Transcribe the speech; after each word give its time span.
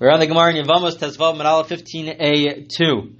We're 0.00 0.12
on 0.12 0.20
the 0.20 0.28
Gemara 0.28 0.54
in 0.54 0.64
Yevamos 0.64 0.96
Tezvav 0.96 1.34
Medala 1.34 1.66
15a2. 1.66 3.16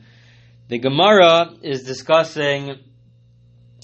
The 0.68 0.78
Gemara 0.78 1.54
is 1.60 1.82
discussing 1.82 2.76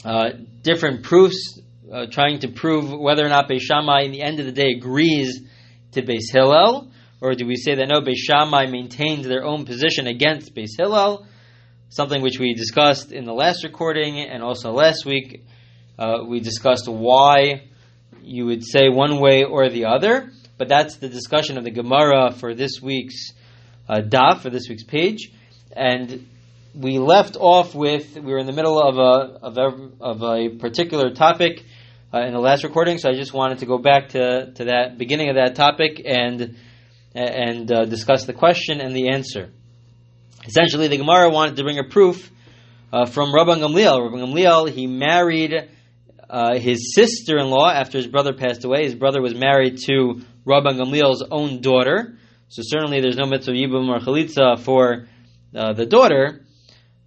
uh, 0.05 0.29
different 0.63 1.03
proofs, 1.03 1.59
uh, 1.93 2.07
trying 2.09 2.39
to 2.41 2.53
prove 2.53 2.93
whether 2.93 3.27
or 3.27 3.29
not 3.29 3.49
Beis 3.49 3.63
Shammai, 3.63 4.03
in 4.03 4.13
the 4.13 4.23
end 4.23 4.39
of 4.39 4.47
the 4.47 4.53
day, 4.53 4.75
agrees 4.77 5.41
to 5.91 6.03
Beis 6.03 6.31
Hillel, 6.33 6.93
or 7.21 7.35
do 7.35 7.45
we 7.49 7.57
say 7.57 7.75
that 7.75 7.89
no, 7.89 8.01
Beis 8.01 8.15
Shammai 8.15 8.67
maintains 8.67 9.27
their 9.27 9.43
own 9.43 9.65
position 9.65 10.07
against 10.07 10.55
Beis 10.55 10.77
Hillel? 10.79 11.27
Something 11.89 12.23
which 12.23 12.39
we 12.39 12.55
discussed 12.55 13.11
in 13.11 13.25
the 13.25 13.35
last 13.35 13.65
recording 13.65 14.21
and 14.21 14.41
also 14.41 14.71
last 14.71 15.05
week. 15.05 15.45
Uh, 15.99 16.19
we 16.29 16.39
discussed 16.39 16.87
why 16.87 17.65
you 18.23 18.47
would 18.47 18.65
say 18.65 18.89
one 18.89 19.19
way 19.21 19.43
or 19.43 19.69
the 19.69 19.87
other 19.87 20.31
but 20.57 20.69
that's 20.69 20.97
the 20.97 21.09
discussion 21.09 21.59
of 21.59 21.65
the 21.65 21.71
Gemara 21.71 22.33
for 22.33 22.55
this 22.55 22.81
week's 22.81 23.33
uh, 23.89 24.01
daf, 24.01 24.41
for 24.41 24.51
this 24.51 24.69
week's 24.69 24.85
page. 24.85 25.31
And 25.73 26.27
we 26.75 26.99
left 26.99 27.37
off 27.39 27.75
with, 27.75 28.15
we 28.15 28.33
were 28.33 28.39
in 28.39 28.47
the 28.47 28.53
middle 28.53 28.81
of 28.81 28.97
a, 28.97 29.39
of 29.45 29.59
a, 29.59 29.91
of 30.01 30.23
a 30.23 30.49
particular 30.57 31.13
topic 31.13 31.65
uh, 32.13 32.21
in 32.21 32.33
the 32.33 32.41
last 32.41 32.63
recording, 32.63 32.99
so 32.99 33.11
I 33.11 33.15
just 33.15 33.33
wanted 33.33 33.59
to 33.59 33.67
go 33.67 33.79
back 33.79 34.11
to, 34.11 34.53
to 34.53 34.65
that 34.67 34.99
beginning 34.99 35.31
of 35.31 35.37
that 35.37 35.57
topic 35.57 36.01
and, 36.05 36.57
and 37.15 37.73
uh, 37.73 37.85
discuss 37.87 38.25
the 38.25 38.33
question 38.33 38.81
and 38.81 38.95
the 38.95 39.09
answer. 39.09 39.51
Essentially, 40.47 40.89
the 40.89 40.99
Gemara 40.99 41.31
wanted 41.31 41.57
to 41.57 41.65
bring 41.65 41.79
a 41.79 41.85
proof 41.85 42.31
uh, 42.93 43.07
from 43.07 43.33
Rabban 43.33 43.59
Gamliel. 43.59 43.99
Rabban 43.99 44.33
Gamliel, 44.33 44.71
he 44.71 44.87
married 44.87 45.55
uh, 46.31 46.59
his 46.59 46.95
sister-in-law 46.95 47.71
after 47.71 47.99
his 47.99 48.07
brother 48.07 48.33
passed 48.33 48.65
away. 48.65 48.85
His 48.85 48.95
brother 48.95 49.21
was 49.21 49.35
married 49.35 49.79
to 49.87 50.21
Rabban 50.47 50.79
Gamliel's 50.79 51.25
own 51.31 51.61
daughter. 51.61 52.19
So 52.49 52.63
certainly 52.65 53.01
there's 53.01 53.17
no 53.17 53.27
mitzvah 53.27 53.53
yibum 53.53 53.89
or 53.89 54.01
chalitza 54.01 54.59
for 54.61 55.07
uh, 55.55 55.73
the 55.73 55.87
daughter. 55.87 56.45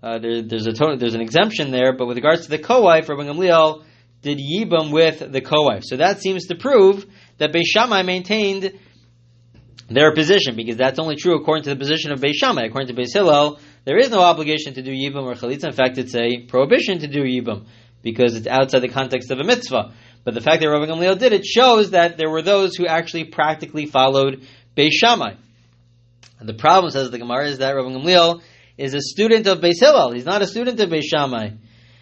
Uh, 0.01 0.19
there, 0.19 0.41
there's 0.41 0.67
a 0.67 0.73
there's 0.97 1.15
an 1.15 1.21
exemption 1.21 1.71
there, 1.71 1.93
but 1.93 2.07
with 2.07 2.17
regards 2.17 2.43
to 2.43 2.49
the 2.49 2.59
co-wife, 2.59 3.07
Rabban 3.07 3.31
Gamliel 3.31 3.83
did 4.21 4.39
yibum 4.39 4.91
with 4.91 5.31
the 5.31 5.41
co-wife. 5.41 5.83
So 5.85 5.97
that 5.97 6.21
seems 6.21 6.47
to 6.47 6.55
prove 6.55 7.05
that 7.37 7.51
Beis 7.51 8.05
maintained 8.05 8.73
their 9.89 10.13
position, 10.13 10.55
because 10.55 10.75
that's 10.75 10.99
only 10.99 11.15
true 11.15 11.35
according 11.35 11.63
to 11.63 11.69
the 11.69 11.75
position 11.75 12.11
of 12.11 12.19
Beis. 12.19 12.41
According 12.41 12.93
to 12.93 13.01
Beis 13.01 13.13
Hillel, 13.13 13.59
there 13.85 13.97
is 13.97 14.09
no 14.09 14.21
obligation 14.21 14.73
to 14.73 14.81
do 14.81 14.91
yibum 14.91 15.23
or 15.23 15.35
chalitza. 15.35 15.65
In 15.65 15.71
fact, 15.71 15.97
it's 15.97 16.15
a 16.15 16.45
prohibition 16.47 16.99
to 16.99 17.07
do 17.07 17.21
yibum 17.23 17.65
because 18.01 18.35
it's 18.35 18.47
outside 18.47 18.79
the 18.79 18.89
context 18.89 19.31
of 19.31 19.39
a 19.39 19.43
mitzvah. 19.43 19.93
But 20.27 20.33
the 20.33 20.41
fact 20.41 20.59
that 20.59 20.69
Rabbi 20.69 20.91
Gamliel 20.91 21.17
did 21.17 21.31
it 21.31 21.45
shows 21.45 21.91
that 21.91 22.17
there 22.17 22.29
were 22.29 22.41
those 22.41 22.75
who 22.75 22.85
actually 22.85 23.23
practically 23.23 23.85
followed 23.85 24.45
Beis 24.75 24.91
Shammai. 24.91 25.35
And 26.37 26.49
the 26.49 26.53
problem, 26.53 26.91
says 26.91 27.09
the 27.11 27.17
Gemara, 27.17 27.47
is 27.47 27.59
that 27.59 27.71
Rabbi 27.71 27.91
Gamliel 27.91 28.41
is 28.77 28.93
a 28.93 28.99
student 28.99 29.47
of 29.47 29.59
Beis 29.59 29.79
Hillel. 29.79 30.11
He's 30.11 30.25
not 30.25 30.41
a 30.41 30.45
student 30.45 30.81
of 30.81 30.89
Beis 30.89 31.03
Shammai. 31.03 31.51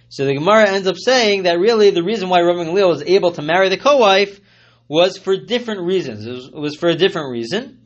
So 0.09 0.25
the 0.25 0.33
Gemara 0.33 0.71
ends 0.71 0.87
up 0.87 0.95
saying 0.97 1.43
that 1.43 1.59
really 1.59 1.91
the 1.91 2.01
reason 2.01 2.27
why 2.27 2.41
Rabbi 2.41 2.63
Gamliel 2.67 2.89
was 2.89 3.03
able 3.03 3.33
to 3.33 3.43
marry 3.43 3.69
the 3.69 3.77
co-wife 3.77 4.39
was 4.87 5.19
for 5.19 5.37
different 5.37 5.81
reasons. 5.81 6.25
It 6.25 6.31
was, 6.31 6.47
it 6.47 6.55
was 6.55 6.75
for 6.75 6.89
a 6.89 6.95
different 6.95 7.29
reason. 7.29 7.79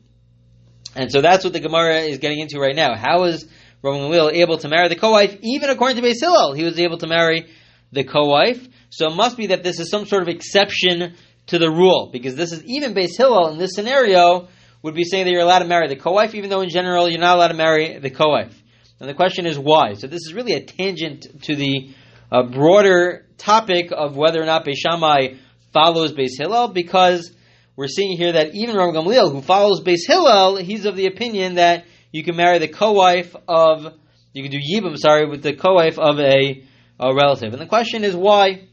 And 0.96 1.12
so 1.12 1.20
that's 1.20 1.44
what 1.44 1.52
the 1.52 1.60
Gemara 1.60 1.98
is 1.98 2.16
getting 2.16 2.40
into 2.40 2.58
right 2.58 2.74
now. 2.74 2.96
How 2.96 3.20
was 3.20 3.44
Rabbi 3.82 3.98
Gamliel 3.98 4.32
able 4.32 4.56
to 4.56 4.68
marry 4.68 4.88
the 4.88 4.96
co-wife? 4.96 5.36
Even 5.42 5.68
according 5.68 5.98
to 5.98 6.02
Beis 6.02 6.18
Hillel, 6.18 6.54
he 6.54 6.64
was 6.64 6.80
able 6.80 6.96
to 6.96 7.06
marry 7.06 7.50
the 7.92 8.04
co-wife. 8.04 8.66
So 8.90 9.06
it 9.06 9.14
must 9.14 9.36
be 9.36 9.46
that 9.46 9.62
this 9.62 9.80
is 9.80 9.90
some 9.90 10.04
sort 10.04 10.22
of 10.22 10.28
exception 10.28 11.14
to 11.46 11.58
the 11.58 11.70
rule, 11.70 12.10
because 12.12 12.36
this 12.36 12.52
is 12.52 12.62
even 12.64 12.94
Beis 12.94 13.16
Hillel 13.16 13.48
in 13.48 13.58
this 13.58 13.70
scenario 13.74 14.48
would 14.82 14.94
be 14.94 15.04
saying 15.04 15.24
that 15.24 15.30
you're 15.30 15.42
allowed 15.42 15.60
to 15.60 15.64
marry 15.64 15.88
the 15.88 15.96
co-wife, 15.96 16.34
even 16.34 16.50
though 16.50 16.60
in 16.60 16.68
general 16.68 17.08
you're 17.08 17.20
not 17.20 17.36
allowed 17.36 17.48
to 17.48 17.54
marry 17.54 17.98
the 17.98 18.10
co-wife. 18.10 18.56
And 18.98 19.08
the 19.08 19.14
question 19.14 19.46
is 19.46 19.58
why. 19.58 19.94
So 19.94 20.06
this 20.06 20.26
is 20.26 20.34
really 20.34 20.52
a 20.52 20.64
tangent 20.64 21.26
to 21.44 21.56
the 21.56 21.90
uh, 22.30 22.44
broader 22.44 23.26
topic 23.38 23.90
of 23.92 24.16
whether 24.16 24.40
or 24.40 24.46
not 24.46 24.64
Beis 24.64 24.76
Shammai 24.76 25.34
follows 25.72 26.12
Beis 26.12 26.38
Hillel, 26.38 26.68
because 26.68 27.32
we're 27.76 27.88
seeing 27.88 28.16
here 28.16 28.32
that 28.32 28.54
even 28.54 28.76
Rabbi 28.76 28.98
Gamliel, 28.98 29.32
who 29.32 29.40
follows 29.40 29.82
Beis 29.82 30.06
Hillel, 30.06 30.56
he's 30.56 30.84
of 30.84 30.96
the 30.96 31.06
opinion 31.06 31.54
that 31.54 31.84
you 32.12 32.22
can 32.24 32.36
marry 32.36 32.58
the 32.58 32.68
co-wife 32.68 33.34
of, 33.48 33.94
you 34.32 34.42
can 34.42 34.52
do 34.52 34.58
yibum, 34.58 34.96
sorry, 34.96 35.28
with 35.28 35.42
the 35.42 35.54
co-wife 35.54 35.98
of 35.98 36.18
a 36.18 36.64
a 37.02 37.14
relative. 37.14 37.54
And 37.54 37.62
the 37.62 37.66
question 37.66 38.04
is 38.04 38.14
why? 38.14 38.68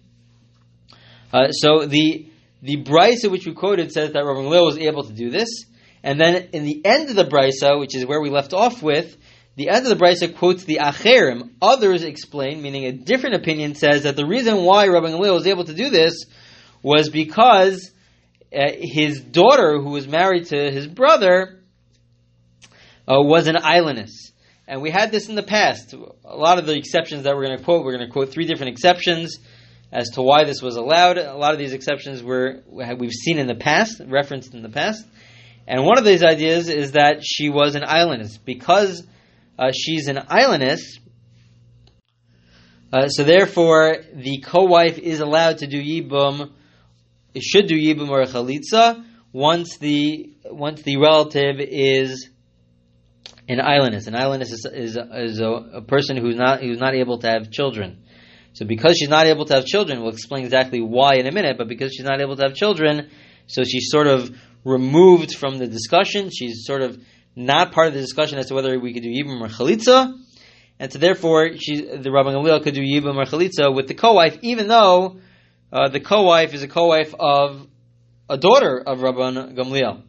Uh, 1.31 1.51
so 1.51 1.85
the 1.85 2.27
the 2.61 2.83
brisa 2.83 3.29
which 3.29 3.45
we 3.45 3.53
quoted 3.53 3.91
says 3.91 4.13
that 4.13 4.25
Rabbi 4.25 4.39
Gamliel 4.39 4.65
was 4.65 4.77
able 4.77 5.03
to 5.03 5.13
do 5.13 5.29
this, 5.29 5.65
and 6.03 6.19
then 6.19 6.49
in 6.53 6.63
the 6.63 6.83
end 6.85 7.09
of 7.09 7.15
the 7.15 7.25
brisa, 7.25 7.79
which 7.79 7.95
is 7.95 8.05
where 8.05 8.21
we 8.21 8.29
left 8.29 8.53
off 8.53 8.81
with, 8.81 9.15
the 9.55 9.69
end 9.69 9.85
of 9.85 9.97
the 9.97 10.03
brisa 10.03 10.35
quotes 10.35 10.63
the 10.63 10.79
acherim. 10.81 11.51
Others 11.61 12.03
explain, 12.03 12.61
meaning 12.61 12.85
a 12.85 12.91
different 12.91 13.35
opinion 13.35 13.75
says 13.75 14.03
that 14.03 14.15
the 14.15 14.25
reason 14.25 14.63
why 14.63 14.87
Rabbi 14.87 15.07
Gamliel 15.07 15.33
was 15.33 15.47
able 15.47 15.65
to 15.65 15.73
do 15.73 15.89
this 15.89 16.25
was 16.81 17.09
because 17.09 17.91
uh, 18.55 18.71
his 18.79 19.19
daughter, 19.19 19.79
who 19.79 19.89
was 19.89 20.07
married 20.07 20.45
to 20.47 20.71
his 20.71 20.87
brother, 20.87 21.59
uh, 23.07 23.21
was 23.21 23.47
an 23.47 23.55
aylonis. 23.55 24.11
And 24.67 24.81
we 24.81 24.91
had 24.91 25.11
this 25.11 25.29
in 25.29 25.35
the 25.35 25.43
past. 25.43 25.93
A 25.93 26.35
lot 26.35 26.59
of 26.59 26.65
the 26.65 26.75
exceptions 26.75 27.23
that 27.23 27.35
we're 27.35 27.45
going 27.45 27.57
to 27.57 27.63
quote, 27.63 27.85
we're 27.85 27.95
going 27.95 28.05
to 28.05 28.11
quote 28.11 28.31
three 28.31 28.45
different 28.45 28.71
exceptions 28.73 29.37
as 29.91 30.09
to 30.11 30.21
why 30.21 30.43
this 30.43 30.61
was 30.61 30.75
allowed. 30.75 31.17
A 31.17 31.35
lot 31.35 31.53
of 31.53 31.59
these 31.59 31.73
exceptions 31.73 32.21
were 32.21 32.63
we've 32.67 33.11
seen 33.11 33.39
in 33.39 33.47
the 33.47 33.55
past, 33.55 34.01
referenced 34.05 34.53
in 34.53 34.61
the 34.61 34.69
past. 34.69 35.05
And 35.67 35.83
one 35.83 35.97
of 35.97 36.05
these 36.05 36.23
ideas 36.23 36.69
is 36.69 36.93
that 36.93 37.23
she 37.23 37.49
was 37.49 37.75
an 37.75 37.83
aylonis. 37.83 38.39
Because 38.43 39.05
uh, 39.59 39.71
she's 39.73 40.07
an 40.07 40.17
aylonis, 40.17 40.81
uh, 42.93 43.09
so 43.09 43.23
therefore 43.23 43.97
the 44.13 44.41
co-wife 44.45 44.97
is 44.97 45.19
allowed 45.19 45.59
to 45.59 45.67
do 45.67 45.77
yibum, 45.77 46.51
it 47.33 47.43
should 47.43 47.67
do 47.67 47.75
yibum 47.75 48.09
or 48.09 48.23
chalitza 48.23 49.03
once 49.33 49.77
the 49.77 50.33
once 50.45 50.81
the 50.83 50.97
relative 50.97 51.59
is 51.59 52.29
an 53.49 53.59
aylonis. 53.59 54.07
An 54.07 54.13
aylonis 54.13 54.53
is, 54.53 54.65
is, 54.71 54.97
is 54.97 55.39
a, 55.39 55.47
a, 55.47 55.81
person 55.81 56.17
who's 56.17 56.35
not 56.35 56.61
who's 56.61 56.79
not 56.79 56.95
able 56.95 57.19
to 57.19 57.27
have 57.27 57.51
children. 57.51 58.03
So 58.57 58.65
because 58.65 58.97
she's 58.97 59.07
not 59.07 59.27
able 59.27 59.45
to 59.45 59.53
have 59.53 59.65
children, 59.65 60.01
we'll 60.01 60.13
explain 60.13 60.43
exactly 60.43 60.81
why 60.81 61.17
in 61.17 61.27
a 61.27 61.31
minute. 61.31 61.59
But 61.59 61.67
because 61.67 61.93
she's 61.93 62.07
not 62.07 62.21
able 62.21 62.35
to 62.37 62.41
have 62.41 62.55
children, 62.55 63.11
so 63.45 63.63
she's 63.63 63.91
sort 63.91 64.07
of 64.07 64.35
removed 64.63 65.35
from 65.35 65.59
the 65.59 65.67
discussion. 65.67 66.31
She's 66.31 66.65
sort 66.65 66.81
of 66.81 66.99
not 67.35 67.71
part 67.71 67.89
of 67.89 67.93
the 67.93 67.99
discussion 67.99 68.39
as 68.39 68.47
to 68.47 68.55
whether 68.55 68.79
we 68.79 68.93
could 68.95 69.03
do 69.03 69.09
yibum 69.09 69.41
or 69.41 69.47
chalitza. 69.47 70.11
And 70.79 70.91
so 70.91 70.97
therefore, 70.97 71.51
she, 71.55 71.81
the 71.81 72.09
Rabban 72.09 72.33
Gamliel 72.33 72.63
could 72.63 72.73
do 72.73 72.81
yibum 72.81 73.17
or 73.17 73.25
chalitza 73.25 73.71
with 73.71 73.87
the 73.87 73.93
co-wife, 73.93 74.39
even 74.41 74.67
though 74.67 75.19
uh, 75.71 75.89
the 75.89 75.99
co-wife 75.99 76.55
is 76.55 76.63
a 76.63 76.67
co-wife 76.67 77.13
of 77.19 77.67
a 78.27 78.39
daughter 78.39 78.81
of 78.83 79.01
Rabban 79.01 79.55
Gamliel. 79.55 80.01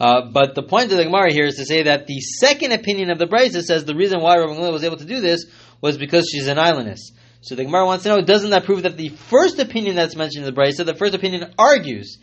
Uh, 0.00 0.30
but 0.32 0.54
the 0.54 0.62
point 0.62 0.90
of 0.90 0.96
the 0.96 1.04
Gemara 1.04 1.30
here 1.30 1.44
is 1.44 1.56
to 1.56 1.66
say 1.66 1.82
that 1.82 2.06
the 2.06 2.20
second 2.20 2.72
opinion 2.72 3.10
of 3.10 3.18
the 3.18 3.26
Brisa 3.26 3.62
says 3.62 3.84
the 3.84 3.94
reason 3.94 4.22
why 4.22 4.38
Rabbi 4.38 4.54
Gamliel 4.54 4.72
was 4.72 4.82
able 4.82 4.96
to 4.96 5.04
do 5.04 5.20
this 5.20 5.44
was 5.82 5.98
because 5.98 6.26
she's 6.32 6.46
an 6.46 6.56
aylonis. 6.56 7.00
So 7.42 7.54
the 7.54 7.64
Gemara 7.64 7.84
wants 7.84 8.04
to 8.04 8.08
know, 8.08 8.22
doesn't 8.22 8.50
that 8.50 8.64
prove 8.64 8.84
that 8.84 8.96
the 8.96 9.10
first 9.10 9.58
opinion 9.58 9.96
that's 9.96 10.16
mentioned 10.16 10.46
in 10.46 10.54
the 10.54 10.58
Brisa, 10.58 10.86
the 10.86 10.94
first 10.94 11.14
opinion 11.14 11.52
argues 11.58 12.18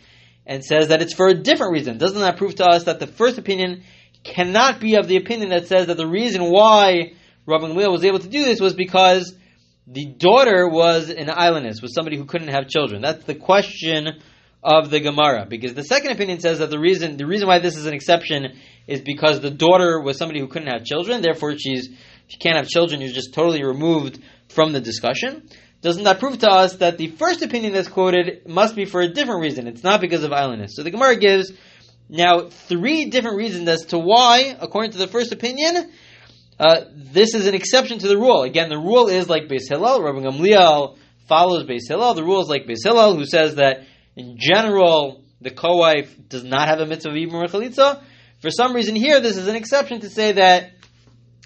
and 0.47 0.65
says 0.65 0.87
that 0.87 1.03
it's 1.03 1.13
for 1.13 1.27
a 1.27 1.35
different 1.35 1.73
reason? 1.73 1.99
Doesn't 1.99 2.19
that 2.19 2.37
prove 2.37 2.55
to 2.55 2.65
us 2.65 2.85
that 2.85 2.99
the 2.99 3.07
first 3.07 3.37
opinion 3.37 3.83
cannot 4.23 4.79
be 4.79 4.95
of 4.95 5.07
the 5.07 5.17
opinion 5.17 5.49
that 5.49 5.67
says 5.67 5.85
that 5.85 5.97
the 5.97 6.07
reason 6.07 6.49
why 6.51 7.13
Rabbi 7.45 7.67
Gamliel 7.67 7.91
was 7.91 8.05
able 8.05 8.19
to 8.19 8.27
do 8.27 8.43
this 8.43 8.59
was 8.59 8.73
because 8.73 9.35
the 9.85 10.05
daughter 10.05 10.67
was 10.67 11.09
an 11.09 11.27
aylonis, 11.27 11.81
was 11.81 11.93
somebody 11.93 12.17
who 12.17 12.25
couldn't 12.25 12.49
have 12.49 12.67
children? 12.67 13.03
That's 13.03 13.23
the 13.23 13.35
question 13.35 14.19
of 14.63 14.89
the 14.89 14.99
Gemara, 14.99 15.45
because 15.47 15.73
the 15.73 15.83
second 15.83 16.11
opinion 16.11 16.39
says 16.39 16.59
that 16.59 16.69
the 16.69 16.79
reason 16.79 17.17
the 17.17 17.25
reason 17.25 17.47
why 17.47 17.59
this 17.59 17.77
is 17.77 17.85
an 17.85 17.93
exception 17.93 18.57
is 18.87 19.01
because 19.01 19.39
the 19.39 19.51
daughter 19.51 20.01
was 20.01 20.17
somebody 20.17 20.39
who 20.39 20.47
couldn't 20.47 20.69
have 20.69 20.83
children, 20.83 21.21
therefore 21.21 21.57
she's 21.57 21.89
she 22.27 22.37
can't 22.37 22.57
have 22.57 22.67
children. 22.67 23.01
You're 23.01 23.11
just 23.11 23.33
totally 23.33 23.63
removed 23.63 24.19
from 24.49 24.73
the 24.73 24.81
discussion. 24.81 25.47
Doesn't 25.81 26.03
that 26.05 26.19
prove 26.19 26.39
to 26.39 26.49
us 26.49 26.77
that 26.77 26.97
the 26.97 27.07
first 27.07 27.43
opinion 27.43 27.73
that's 27.73 27.87
quoted 27.87 28.47
must 28.47 28.75
be 28.75 28.85
for 28.85 29.01
a 29.01 29.07
different 29.07 29.41
reason? 29.41 29.67
It's 29.67 29.83
not 29.83 30.01
because 30.01 30.23
of 30.23 30.33
islandness. 30.33 30.75
So 30.75 30.83
the 30.83 30.91
Gemara 30.91 31.15
gives 31.15 31.51
now 32.09 32.49
three 32.49 33.05
different 33.05 33.37
reasons 33.37 33.67
as 33.69 33.85
to 33.87 33.99
why, 33.99 34.57
according 34.59 34.91
to 34.91 34.97
the 34.97 35.07
first 35.07 35.31
opinion, 35.31 35.91
uh, 36.59 36.81
this 36.95 37.35
is 37.35 37.45
an 37.45 37.53
exception 37.53 37.99
to 37.99 38.07
the 38.07 38.17
rule. 38.17 38.41
Again, 38.41 38.69
the 38.69 38.77
rule 38.77 39.07
is 39.07 39.29
like 39.29 39.43
Beis 39.43 39.69
Hillel. 39.69 40.01
Rabbi 40.01 40.19
Gamliel 40.21 40.97
follows 41.27 41.65
Beis 41.65 41.87
Hillel. 41.87 42.15
The 42.15 42.23
rule 42.23 42.41
is 42.41 42.49
like 42.49 42.65
Beis 42.65 42.83
Hillel, 42.83 43.15
who 43.15 43.25
says 43.25 43.55
that 43.55 43.85
in 44.17 44.37
general, 44.39 45.23
the 45.41 45.51
co-wife 45.51 46.13
does 46.27 46.43
not 46.43 46.67
have 46.67 46.79
a 46.79 46.87
mitzvah 46.87 47.11
of 47.11 47.15
Yibum 47.15 47.35
or 47.35 47.45
Chalitza. 47.45 48.03
For 48.39 48.49
some 48.49 48.73
reason 48.73 48.95
here, 48.95 49.19
this 49.19 49.37
is 49.37 49.47
an 49.47 49.55
exception 49.55 50.01
to 50.01 50.09
say 50.09 50.31
that 50.33 50.71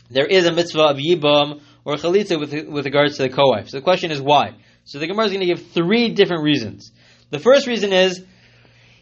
there 0.09 0.25
is 0.25 0.45
a 0.45 0.53
mitzvah 0.53 0.83
of 0.83 0.97
Yibum 0.97 1.61
or 1.83 1.95
Chalitza 1.95 2.39
with, 2.39 2.53
with 2.69 2.85
regards 2.85 3.17
to 3.17 3.23
the 3.23 3.29
co-wife. 3.29 3.69
So 3.69 3.77
the 3.77 3.83
question 3.83 4.09
is 4.09 4.21
why? 4.21 4.55
So 4.85 4.99
the 4.99 5.07
Gemara 5.07 5.25
is 5.25 5.31
going 5.33 5.41
to 5.41 5.53
give 5.53 5.71
three 5.71 6.13
different 6.13 6.43
reasons. 6.43 6.91
The 7.29 7.39
first 7.39 7.67
reason 7.67 7.91
is, 7.91 8.23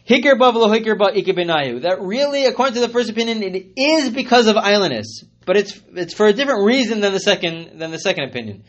Hikr 0.08 0.36
Bavlo 0.36 0.66
Hikr 0.66 0.98
Ba. 0.98 1.80
That 1.80 2.00
really, 2.00 2.46
according 2.46 2.74
to 2.74 2.80
the 2.80 2.88
first 2.88 3.08
opinion, 3.08 3.42
it 3.44 3.72
is 3.76 4.10
because 4.10 4.48
of 4.48 4.56
islandness, 4.56 5.24
but 5.46 5.56
it's 5.56 5.80
it's 5.94 6.14
for 6.14 6.26
a 6.26 6.32
different 6.32 6.64
reason 6.64 7.00
than 7.00 7.12
the 7.12 7.20
second 7.20 7.78
than 7.78 7.92
the 7.92 7.98
second 7.98 8.24
opinion, 8.30 8.64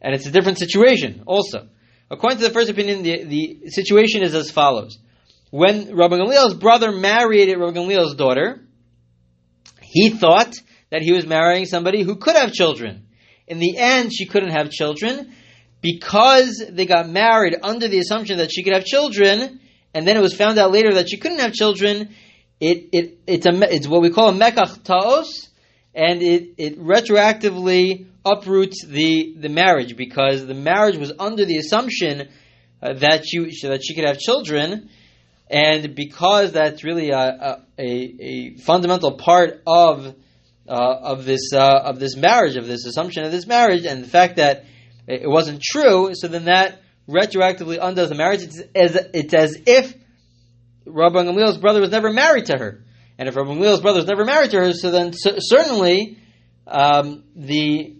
and 0.00 0.14
it's 0.14 0.26
a 0.26 0.32
different 0.32 0.58
situation 0.58 1.22
also. 1.26 1.68
According 2.10 2.38
to 2.38 2.44
the 2.44 2.52
first 2.52 2.70
opinion, 2.70 3.02
the, 3.02 3.24
the 3.24 3.70
situation 3.70 4.22
is 4.22 4.34
as 4.34 4.50
follows: 4.50 4.98
When 5.50 5.94
Rabbi 5.94 6.16
Gamliel's 6.16 6.54
brother 6.54 6.92
married 6.92 7.54
Rabbi 7.54 7.78
Gamliel's 7.78 8.14
daughter, 8.14 8.60
he 9.82 10.10
thought 10.10 10.54
that 10.90 11.02
he 11.02 11.12
was 11.12 11.26
marrying 11.26 11.64
somebody 11.66 12.02
who 12.02 12.16
could 12.16 12.36
have 12.36 12.52
children. 12.52 13.06
In 13.46 13.58
the 13.58 13.76
end, 13.76 14.12
she 14.12 14.26
couldn't 14.26 14.50
have 14.50 14.70
children 14.70 15.32
because 15.80 16.64
they 16.68 16.86
got 16.86 17.08
married 17.08 17.56
under 17.62 17.88
the 17.88 17.98
assumption 17.98 18.38
that 18.38 18.50
she 18.52 18.62
could 18.62 18.74
have 18.74 18.84
children 18.84 19.60
and 19.96 20.06
then 20.06 20.18
it 20.18 20.20
was 20.20 20.34
found 20.34 20.58
out 20.58 20.72
later 20.72 20.92
that 20.92 21.08
she 21.08 21.16
couldn't 21.16 21.38
have 21.38 21.54
children, 21.54 22.10
it, 22.60 22.90
it, 22.92 23.18
it's, 23.26 23.46
a, 23.46 23.74
it's 23.74 23.88
what 23.88 24.02
we 24.02 24.10
call 24.10 24.28
a 24.28 24.32
mekach 24.34 24.84
taos, 24.84 25.48
and 25.94 26.20
it, 26.20 26.52
it 26.58 26.78
retroactively 26.78 28.04
uproots 28.26 28.84
the, 28.84 29.34
the 29.38 29.48
marriage 29.48 29.96
because 29.96 30.44
the 30.46 30.54
marriage 30.54 30.96
was 30.96 31.12
under 31.18 31.44
the 31.44 31.56
assumption 31.56 32.28
uh, 32.82 32.94
that, 32.94 33.24
she, 33.26 33.38
that 33.62 33.80
she 33.82 33.94
could 33.94 34.04
have 34.04 34.18
children, 34.18 34.90
and 35.48 35.94
because 35.94 36.52
that's 36.52 36.84
really 36.84 37.10
a, 37.10 37.62
a, 37.78 37.82
a 37.82 38.56
fundamental 38.56 39.16
part 39.16 39.62
of 39.66 40.14
uh, 40.68 40.72
of 41.02 41.24
this 41.24 41.52
uh, 41.52 41.80
of 41.84 42.00
this 42.00 42.16
marriage, 42.16 42.56
of 42.56 42.66
this 42.66 42.84
assumption 42.86 43.24
of 43.24 43.30
this 43.30 43.46
marriage, 43.46 43.84
and 43.84 44.02
the 44.02 44.08
fact 44.08 44.36
that 44.36 44.64
it 45.06 45.28
wasn't 45.28 45.62
true, 45.62 46.10
so 46.14 46.26
then 46.26 46.46
that 46.46 46.82
retroactively 47.08 47.78
undoes 47.80 48.08
the 48.08 48.16
marriage. 48.16 48.42
It's 48.42 48.60
as, 48.74 48.96
it's 49.14 49.34
as 49.34 49.62
if 49.66 49.94
Rabbi 50.84 51.22
Gamliel's 51.22 51.58
brother 51.58 51.80
was 51.80 51.90
never 51.90 52.12
married 52.12 52.46
to 52.46 52.58
her. 52.58 52.82
And 53.18 53.28
if 53.28 53.36
Rabbi 53.36 53.50
Gamliel's 53.50 53.80
brother 53.80 53.98
was 53.98 54.08
never 54.08 54.24
married 54.24 54.50
to 54.50 54.58
her, 54.58 54.72
so 54.72 54.90
then 54.90 55.12
c- 55.12 55.36
certainly 55.38 56.18
um, 56.66 57.24
the 57.34 57.95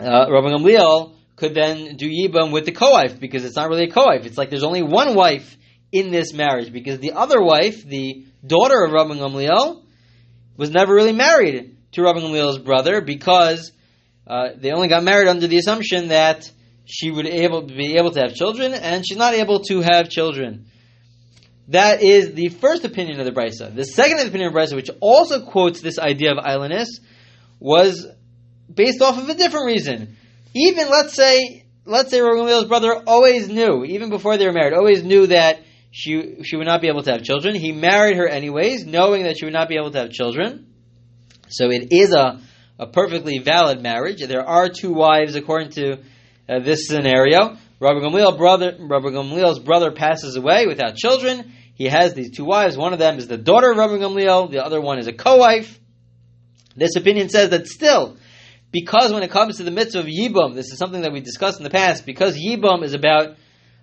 uh, 0.00 0.26
Rabbi 0.30 0.48
Gamliel 0.48 1.14
could 1.36 1.54
then 1.54 1.96
do 1.96 2.08
Yibam 2.08 2.52
with 2.52 2.64
the 2.64 2.72
co-wife 2.72 3.18
because 3.18 3.44
it's 3.44 3.56
not 3.56 3.68
really 3.68 3.84
a 3.84 3.90
co-wife. 3.90 4.24
It's 4.26 4.38
like 4.38 4.50
there's 4.50 4.64
only 4.64 4.82
one 4.82 5.14
wife 5.14 5.56
in 5.92 6.10
this 6.10 6.32
marriage 6.32 6.72
because 6.72 6.98
the 6.98 7.12
other 7.12 7.42
wife, 7.42 7.84
the 7.84 8.26
daughter 8.46 8.84
of 8.84 8.92
Rabbi 8.92 9.14
Gamliel, 9.14 9.82
was 10.56 10.70
never 10.70 10.94
really 10.94 11.12
married 11.12 11.76
to 11.92 12.02
Rabbi 12.02 12.20
Gamliel's 12.20 12.58
brother 12.58 13.00
because 13.00 13.72
uh, 14.26 14.50
they 14.56 14.72
only 14.72 14.88
got 14.88 15.02
married 15.02 15.28
under 15.28 15.46
the 15.46 15.58
assumption 15.58 16.08
that 16.08 16.50
she 16.84 17.10
would 17.10 17.26
able 17.26 17.62
be 17.62 17.96
able 17.96 18.10
to 18.12 18.20
have 18.20 18.34
children, 18.34 18.74
and 18.74 19.06
she's 19.06 19.16
not 19.16 19.34
able 19.34 19.60
to 19.60 19.80
have 19.80 20.08
children. 20.08 20.66
That 21.68 22.02
is 22.02 22.34
the 22.34 22.48
first 22.48 22.84
opinion 22.84 23.20
of 23.20 23.26
the 23.26 23.32
Brisa. 23.32 23.74
The 23.74 23.84
second 23.84 24.18
opinion 24.20 24.48
of 24.48 24.52
the 24.52 24.60
Brisa, 24.60 24.74
which 24.74 24.90
also 25.00 25.46
quotes 25.46 25.80
this 25.80 25.98
idea 25.98 26.32
of 26.32 26.38
islandness, 26.38 27.00
was 27.58 28.06
based 28.72 29.02
off 29.02 29.18
of 29.18 29.28
a 29.28 29.34
different 29.34 29.66
reason. 29.66 30.16
Even 30.54 30.88
let's 30.88 31.14
say, 31.14 31.64
let's 31.84 32.10
say 32.10 32.20
Gamliel's 32.20 32.66
brother 32.66 33.02
always 33.06 33.48
knew, 33.48 33.84
even 33.84 34.10
before 34.10 34.36
they 34.36 34.46
were 34.46 34.52
married, 34.52 34.74
always 34.74 35.02
knew 35.02 35.26
that 35.26 35.60
she 35.90 36.42
she 36.44 36.56
would 36.56 36.66
not 36.66 36.80
be 36.80 36.88
able 36.88 37.02
to 37.02 37.12
have 37.12 37.22
children. 37.22 37.54
He 37.54 37.72
married 37.72 38.16
her 38.16 38.28
anyways, 38.28 38.84
knowing 38.84 39.24
that 39.24 39.38
she 39.38 39.44
would 39.44 39.54
not 39.54 39.68
be 39.68 39.76
able 39.76 39.90
to 39.92 39.98
have 39.98 40.10
children. 40.10 40.66
So 41.48 41.70
it 41.70 41.88
is 41.92 42.12
a 42.12 42.40
a 42.78 42.86
perfectly 42.86 43.38
valid 43.38 43.80
marriage. 43.80 44.22
There 44.26 44.46
are 44.46 44.68
two 44.68 44.92
wives 44.92 45.36
according 45.36 45.70
to 45.72 45.98
uh, 46.48 46.58
this 46.60 46.88
scenario. 46.88 47.56
Rabbi 47.80 48.00
Gamliel 48.00 48.36
brother, 48.36 48.76
Rabbi 48.78 49.08
Gamliel's 49.08 49.60
brother 49.60 49.92
passes 49.92 50.36
away 50.36 50.66
without 50.66 50.96
children. 50.96 51.52
He 51.74 51.86
has 51.86 52.14
these 52.14 52.30
two 52.30 52.44
wives. 52.44 52.76
One 52.76 52.92
of 52.92 52.98
them 52.98 53.18
is 53.18 53.28
the 53.28 53.36
daughter 53.36 53.70
of 53.70 53.76
Rabbi 53.76 53.94
Gamliel. 53.94 54.50
The 54.50 54.64
other 54.64 54.80
one 54.80 54.98
is 54.98 55.06
a 55.06 55.12
co-wife. 55.12 55.78
This 56.76 56.96
opinion 56.96 57.28
says 57.28 57.50
that 57.50 57.66
still, 57.66 58.16
because 58.74 59.12
when 59.12 59.22
it 59.22 59.30
comes 59.30 59.58
to 59.58 59.62
the 59.62 59.70
mitzvah 59.70 60.00
of 60.00 60.06
Yibum, 60.06 60.56
this 60.56 60.72
is 60.72 60.78
something 60.78 61.02
that 61.02 61.12
we 61.12 61.20
discussed 61.20 61.58
in 61.58 61.62
the 61.62 61.70
past, 61.70 62.04
because 62.04 62.36
Yibum 62.36 62.82
is 62.82 62.92
about, 62.92 63.36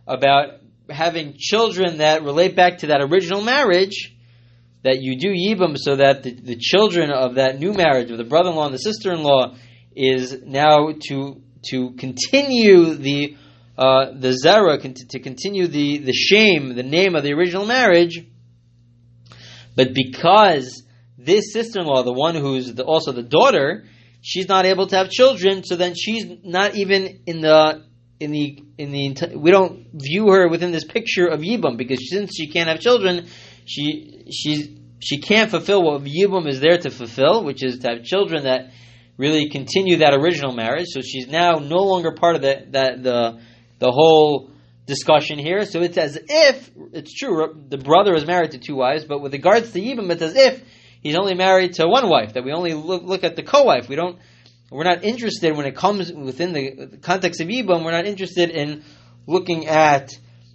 about 0.06 0.60
having 0.90 1.36
children 1.38 2.00
that 2.00 2.24
relate 2.24 2.58
back 2.58 2.80
to 2.80 2.88
that 2.88 3.00
original 3.00 3.42
marriage, 3.42 4.14
that 4.84 4.98
you 5.00 5.18
do 5.18 5.30
Yibum 5.30 5.78
so 5.78 5.96
that 5.96 6.24
the, 6.24 6.34
the 6.34 6.58
children 6.58 7.10
of 7.10 7.36
that 7.36 7.58
new 7.58 7.72
marriage, 7.72 8.12
of 8.12 8.18
the 8.18 8.26
brother-in-law 8.26 8.66
and 8.66 8.74
the 8.74 8.80
sister-in-law, 8.80 9.56
is 9.96 10.42
now 10.46 10.90
to 11.08 11.42
to 11.70 11.92
continue 11.92 12.96
the 12.96 13.38
uh, 13.78 14.12
the 14.14 14.38
zera, 14.46 14.78
to 15.10 15.20
continue 15.20 15.68
the, 15.68 16.00
the 16.00 16.12
shem, 16.12 16.76
the 16.76 16.84
name 16.84 17.16
of 17.16 17.24
the 17.24 17.32
original 17.32 17.66
marriage, 17.66 18.26
but 19.76 19.94
because 19.94 20.84
this 21.18 21.54
sister-in-law, 21.54 22.04
the 22.04 22.12
one 22.12 22.36
who's 22.36 22.74
the, 22.74 22.84
also 22.84 23.14
the 23.14 23.24
daughter, 23.24 23.86
she's 24.22 24.48
not 24.48 24.66
able 24.66 24.88
to 24.88 24.96
have 24.96 25.10
children, 25.10 25.64
so 25.64 25.76
then 25.76 25.94
she's 25.96 26.26
not 26.44 26.76
even 26.76 27.22
in 27.26 27.42
the 27.42 27.84
in 28.20 28.32
the 28.32 28.64
in 28.78 28.92
the 28.92 29.36
we 29.36 29.52
don't 29.52 29.88
view 29.94 30.30
her 30.30 30.48
within 30.48 30.72
this 30.72 30.86
picture 30.86 31.26
of 31.26 31.42
Yibam 31.42 31.76
because 31.78 32.10
since 32.10 32.36
she 32.36 32.48
can't 32.48 32.70
have 32.70 32.80
children, 32.80 33.28
she 33.66 34.26
she 34.32 34.78
she 35.00 35.20
can't 35.20 35.50
fulfill 35.50 35.84
what 35.84 36.04
Yibam 36.04 36.48
is 36.48 36.60
there 36.60 36.78
to 36.78 36.90
fulfill, 36.92 37.44
which 37.44 37.64
is 37.64 37.80
to 37.80 37.90
have 37.90 38.04
children 38.04 38.44
that 38.44 38.72
really 39.18 39.50
continue 39.50 39.98
that 39.98 40.14
original 40.14 40.54
marriage. 40.54 40.88
So 40.90 41.02
she's 41.02 41.28
now 41.28 41.54
no 41.54 41.78
longer 41.78 42.12
part 42.12 42.36
of 42.36 42.42
the 42.44 42.66
that 42.70 43.04
the 43.04 43.42
the 43.80 43.92
whole 43.92 44.52
discussion 44.86 45.40
here. 45.40 45.66
So 45.66 45.82
it's 45.82 45.98
as 45.98 46.20
if 46.28 46.70
it's 46.94 47.14
true 47.14 47.56
the 47.70 47.78
brother 47.78 48.14
is 48.14 48.26
married 48.26 48.52
to 48.52 48.60
two 48.60 48.76
wives, 48.76 49.04
but 49.04 49.20
with 49.20 49.34
regards 49.34 49.72
to 49.72 49.82
Yibam, 49.82 50.12
it's 50.12 50.22
as 50.22 50.36
if 50.36 50.64
he's 51.02 51.16
only 51.16 51.36
married 51.36 51.74
to 51.74 51.88
one 51.88 52.10
wife. 52.10 52.34
That 52.34 52.44
we 52.44 52.52
only 52.52 52.74
look, 52.74 53.04
look 53.04 53.24
at 53.24 53.36
the 53.36 53.44
co-wife. 53.44 53.90
We 53.90 53.96
don't. 53.96 54.20
We're 54.72 54.86
not 54.86 55.04
interested 55.04 55.56
when 55.56 55.66
it 55.66 55.76
comes 55.76 56.12
within 56.14 56.54
the 56.54 56.98
context 57.02 57.42
of 57.42 57.48
Yibam. 57.48 57.84
We're 57.84 57.92
not 57.92 58.06
interested 58.06 58.50
in 58.50 58.84
looking 59.28 59.68
at 59.68 60.12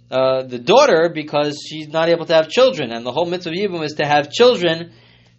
uh, 0.09 0.43
the 0.43 0.57
daughter 0.57 1.11
because 1.13 1.63
she's 1.67 1.87
not 1.87 2.09
able 2.09 2.25
to 2.25 2.33
have 2.33 2.49
children, 2.49 2.91
and 2.91 3.05
the 3.05 3.11
whole 3.11 3.25
mitzvah 3.25 3.51
of 3.51 3.55
Yibam 3.55 3.83
is 3.83 3.93
to 3.93 4.05
have 4.05 4.31
children. 4.31 4.93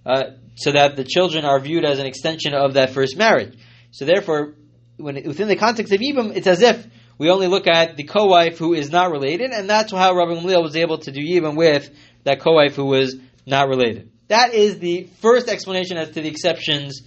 Uh, 0.06 0.30
so 0.58 0.72
that 0.72 0.96
the 0.96 1.04
children 1.04 1.44
are 1.44 1.60
viewed 1.60 1.84
as 1.84 1.98
an 2.00 2.06
extension 2.06 2.52
of 2.52 2.74
that 2.74 2.90
first 2.90 3.16
marriage. 3.16 3.56
So 3.92 4.04
therefore, 4.04 4.54
when 4.96 5.16
it, 5.16 5.26
within 5.26 5.48
the 5.48 5.56
context 5.56 5.92
of 5.92 6.00
Yibam, 6.00 6.34
it's 6.34 6.48
as 6.48 6.62
if 6.62 6.84
we 7.16 7.30
only 7.30 7.46
look 7.46 7.66
at 7.66 7.96
the 7.96 8.04
co-wife 8.04 8.58
who 8.58 8.74
is 8.74 8.90
not 8.90 9.10
related, 9.10 9.50
and 9.52 9.70
that's 9.70 9.92
how 9.92 10.14
Rabbi 10.14 10.32
Gamliel 10.32 10.62
was 10.62 10.76
able 10.76 10.98
to 10.98 11.12
do 11.12 11.20
Yibam 11.20 11.56
with 11.56 11.90
that 12.24 12.40
co-wife 12.40 12.74
who 12.74 12.86
was 12.86 13.16
not 13.46 13.68
related. 13.68 14.10
That 14.28 14.54
is 14.54 14.78
the 14.78 15.08
first 15.20 15.48
explanation 15.48 15.96
as 15.96 16.10
to 16.10 16.20
the 16.20 16.28
exceptions, 16.28 17.02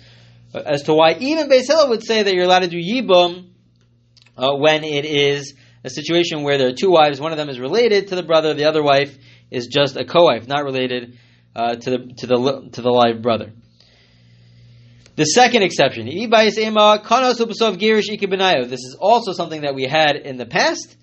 uh, 0.54 0.62
as 0.66 0.84
to 0.84 0.94
why 0.94 1.14
even 1.20 1.50
Beis 1.50 1.68
Hillel 1.68 1.90
would 1.90 2.04
say 2.04 2.24
that 2.24 2.34
you're 2.34 2.46
allowed 2.46 2.64
to 2.64 2.68
do 2.68 2.78
Yibam 2.78 3.50
uh, 4.38 4.56
when 4.56 4.84
it 4.84 5.06
is 5.06 5.54
a 5.84 5.90
situation 5.90 6.44
where 6.44 6.58
there 6.58 6.68
are 6.68 6.74
two 6.74 6.92
wives, 6.92 7.20
one 7.20 7.32
of 7.32 7.38
them 7.38 7.50
is 7.50 7.60
related 7.60 8.08
to 8.08 8.16
the 8.16 8.24
brother, 8.24 8.54
the 8.54 8.66
other 8.66 8.84
wife 8.84 9.18
is 9.50 9.68
just 9.68 9.98
a 9.98 10.06
co-wife, 10.06 10.48
not 10.48 10.64
related 10.64 11.18
uh, 11.56 11.76
to 11.76 11.90
the 11.90 11.98
to 12.18 12.28
the 12.28 12.70
to 12.74 12.82
the 12.82 12.90
live 12.90 13.22
brother. 13.22 13.52
The 15.16 15.26
second 15.26 15.62
exception, 15.64 16.06
this 16.06 16.30
is 18.80 18.98
also 19.00 19.34
something 19.34 19.62
that 19.62 19.76
we 19.76 19.84
had 19.84 20.16
in 20.16 20.38
the 20.38 20.46
past, 20.46 20.96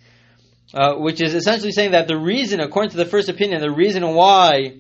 uh, 0.74 0.94
which 0.94 1.20
is 1.20 1.34
essentially 1.34 1.72
saying 1.72 1.92
that 1.92 2.08
the 2.08 2.16
reason, 2.16 2.60
according 2.60 2.92
to 2.92 2.96
the 2.96 3.04
first 3.04 3.28
opinion, 3.28 3.60
the 3.60 3.70
reason 3.70 4.02
why 4.14 4.78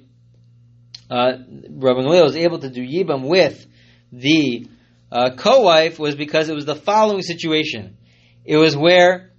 uh, 1.10 1.32
Rabbi 1.70 2.00
Gamliel 2.00 2.24
was 2.24 2.36
able 2.36 2.58
to 2.60 2.70
do 2.70 2.82
yibam 2.82 3.26
with 3.26 3.66
the 4.12 4.68
uh, 5.10 5.30
co-wife 5.36 5.98
was 5.98 6.14
because 6.14 6.48
it 6.48 6.54
was 6.54 6.66
the 6.66 6.74
following 6.74 7.22
situation. 7.22 7.96
It 8.44 8.56
was 8.56 8.76
where 8.76 9.32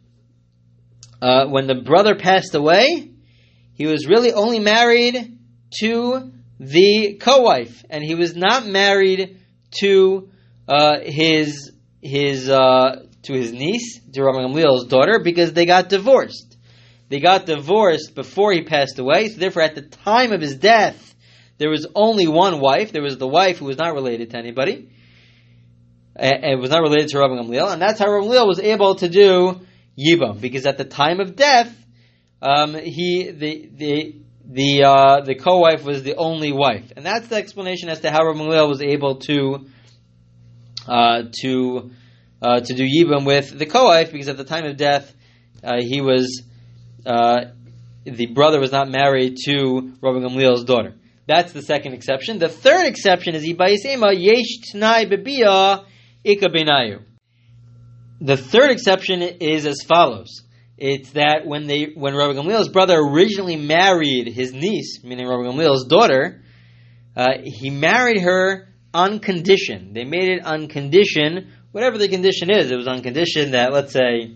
uh, 1.21 1.45
when 1.47 1.67
the 1.67 1.75
brother 1.75 2.15
passed 2.15 2.55
away, 2.55 3.11
he 3.73 3.85
was 3.85 4.07
really 4.07 4.33
only 4.33 4.59
married 4.59 5.37
to 5.81 6.31
the 6.59 7.17
co-wife, 7.19 7.83
and 7.89 8.03
he 8.03 8.15
was 8.15 8.35
not 8.35 8.65
married 8.65 9.39
to 9.79 10.29
uh, 10.67 10.99
his 11.01 11.71
his 12.01 12.49
uh, 12.49 13.05
to 13.23 13.33
his 13.33 13.51
niece, 13.51 13.99
to 14.13 14.23
Rabbi 14.23 14.39
Gamliel's 14.39 14.87
daughter, 14.87 15.19
because 15.23 15.53
they 15.53 15.65
got 15.65 15.89
divorced. 15.89 16.57
They 17.09 17.19
got 17.19 17.45
divorced 17.45 18.13
before 18.15 18.51
he 18.51 18.63
passed 18.63 18.99
away, 18.99 19.29
so 19.29 19.39
therefore, 19.39 19.63
at 19.63 19.75
the 19.75 19.81
time 19.81 20.31
of 20.31 20.41
his 20.41 20.55
death, 20.55 21.08
there 21.59 21.69
was 21.69 21.85
only 21.93 22.27
one 22.27 22.59
wife. 22.59 22.91
There 22.91 23.03
was 23.03 23.17
the 23.17 23.27
wife 23.27 23.59
who 23.59 23.65
was 23.65 23.77
not 23.77 23.93
related 23.93 24.31
to 24.31 24.37
anybody, 24.37 24.89
and 26.15 26.59
was 26.59 26.71
not 26.71 26.81
related 26.81 27.09
to 27.09 27.19
Rabbi 27.19 27.35
Gamliel, 27.35 27.71
and 27.71 27.81
that's 27.81 27.99
how 27.99 28.11
Rabbi 28.11 28.25
Gamliel 28.25 28.47
was 28.47 28.59
able 28.59 28.95
to 28.95 29.07
do 29.07 29.61
yibam, 29.97 30.41
because 30.41 30.65
at 30.65 30.77
the 30.77 30.85
time 30.85 31.19
of 31.19 31.35
death, 31.35 31.71
um, 32.41 32.73
he 32.73 33.29
the 33.31 33.69
the 33.75 34.15
the 34.45 34.83
uh, 34.83 35.21
the 35.21 35.35
co-wife 35.35 35.83
was 35.83 36.03
the 36.03 36.15
only 36.15 36.51
wife, 36.51 36.91
and 36.95 37.05
that's 37.05 37.27
the 37.27 37.35
explanation 37.35 37.89
as 37.89 37.99
to 37.99 38.09
how 38.09 38.25
Rabbi 38.25 38.39
Gamliel 38.39 38.67
was 38.67 38.81
able 38.81 39.17
to 39.17 39.67
uh, 40.87 41.23
to 41.41 41.91
uh, 42.41 42.59
to 42.61 42.73
do 42.73 42.83
yibam 42.83 43.25
with 43.25 43.57
the 43.57 43.65
co-wife, 43.65 44.11
because 44.11 44.29
at 44.29 44.37
the 44.37 44.45
time 44.45 44.65
of 44.65 44.77
death 44.77 45.13
uh, 45.63 45.81
he 45.81 46.01
was 46.01 46.43
uh, 47.05 47.45
the 48.05 48.27
brother 48.27 48.59
was 48.59 48.71
not 48.71 48.89
married 48.89 49.37
to 49.45 49.93
Rabbi 50.01 50.19
Gamliel's 50.19 50.63
daughter. 50.63 50.95
That's 51.29 51.53
the 51.53 51.61
second 51.61 51.93
exception. 51.93 52.39
The 52.39 52.49
third 52.49 52.87
exception 52.87 53.35
is 53.35 53.45
Ibayisema 53.47 54.15
Yesh 54.17 54.73
Tnai 54.73 55.05
Bebia 55.05 55.85
Ika 56.25 56.47
The 58.19 58.35
third 58.35 58.71
exception 58.71 59.21
is 59.21 59.67
as 59.67 59.83
follows. 59.87 60.41
It's 60.79 61.11
that 61.11 61.45
when 61.45 61.67
they 61.67 61.91
when 61.93 62.15
Rabbi 62.15 62.33
Gamliel's 62.33 62.69
brother 62.69 62.97
originally 62.97 63.57
married 63.57 64.33
his 64.33 64.53
niece, 64.53 65.03
meaning 65.03 65.27
Rabbi 65.27 65.43
Gamliel's 65.43 65.85
daughter, 65.85 66.41
uh, 67.15 67.33
he 67.43 67.69
married 67.69 68.21
her 68.21 68.67
on 68.91 69.19
condition. 69.19 69.93
They 69.93 70.05
made 70.05 70.29
it 70.29 70.43
on 70.43 70.67
condition, 70.67 71.51
whatever 71.71 71.99
the 71.99 72.07
condition 72.09 72.49
is. 72.49 72.71
It 72.71 72.75
was 72.75 72.87
on 72.87 73.03
condition 73.03 73.51
that, 73.51 73.71
let's 73.71 73.93
say, 73.93 74.33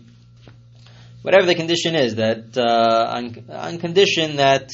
whatever 1.22 1.44
the 1.44 1.56
condition 1.56 1.96
is, 1.96 2.14
that 2.16 2.56
uh, 2.56 3.16
on, 3.16 3.46
on 3.50 3.78
condition 3.78 4.36
that 4.36 4.70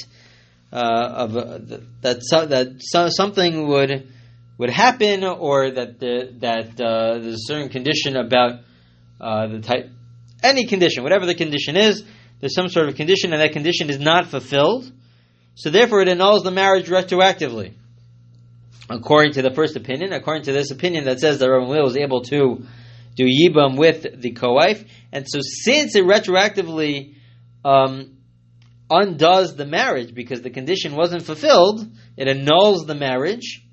uh, 0.73 0.77
of 0.77 1.37
uh, 1.37 1.59
that 2.03 2.19
so, 2.23 2.47
that 2.47 2.69
so, 2.79 3.09
something 3.09 3.67
would 3.67 4.09
would 4.59 4.71
happen, 4.71 5.25
or 5.25 5.71
that 5.71 5.99
the, 5.99 6.35
that 6.41 6.81
uh, 6.81 7.19
there's 7.19 7.35
a 7.35 7.47
certain 7.47 7.71
condition 7.71 8.15
about 8.17 8.61
uh, 9.21 9.47
the 9.47 9.61
type, 9.61 9.89
any 10.43 10.67
condition, 10.67 11.03
whatever 11.03 11.25
the 11.27 11.35
condition 11.35 11.77
is, 11.77 12.05
there's 12.41 12.55
some 12.55 12.69
sort 12.69 12.89
of 12.89 12.95
condition, 12.95 13.33
and 13.33 13.41
that 13.41 13.53
condition 13.53 13.91
is 13.91 13.99
not 13.99 14.27
fulfilled. 14.27 14.91
So 15.55 15.71
therefore, 15.71 16.03
it 16.03 16.09
annuls 16.09 16.43
the 16.43 16.51
marriage 16.51 16.89
retroactively. 16.89 17.75
According 18.89 19.33
to 19.35 19.43
the 19.43 19.51
first 19.51 19.77
opinion, 19.77 20.13
according 20.13 20.45
to 20.45 20.53
this 20.53 20.71
opinion 20.71 21.05
that 21.05 21.21
says 21.21 21.39
that 21.39 21.51
Rabbi 21.51 21.69
Will 21.69 21.85
was 21.85 21.97
able 21.97 22.23
to 22.25 22.65
do 23.15 23.25
yibam 23.25 23.77
with 23.77 24.21
the 24.21 24.33
co-wife, 24.33 24.85
and 25.13 25.27
so 25.29 25.41
since 25.43 25.95
it 25.97 26.05
retroactively 26.05 27.15
um, 27.65 28.17
undoes 28.91 29.55
the 29.55 29.67
marriage 29.67 30.15
because 30.15 30.43
the 30.43 30.51
condition 30.51 30.97
wasn't 30.97 31.23
fulfilled, 31.23 31.87
it 32.17 32.29
annuls 32.29 32.87
the 32.87 32.95
marriage. 32.95 33.65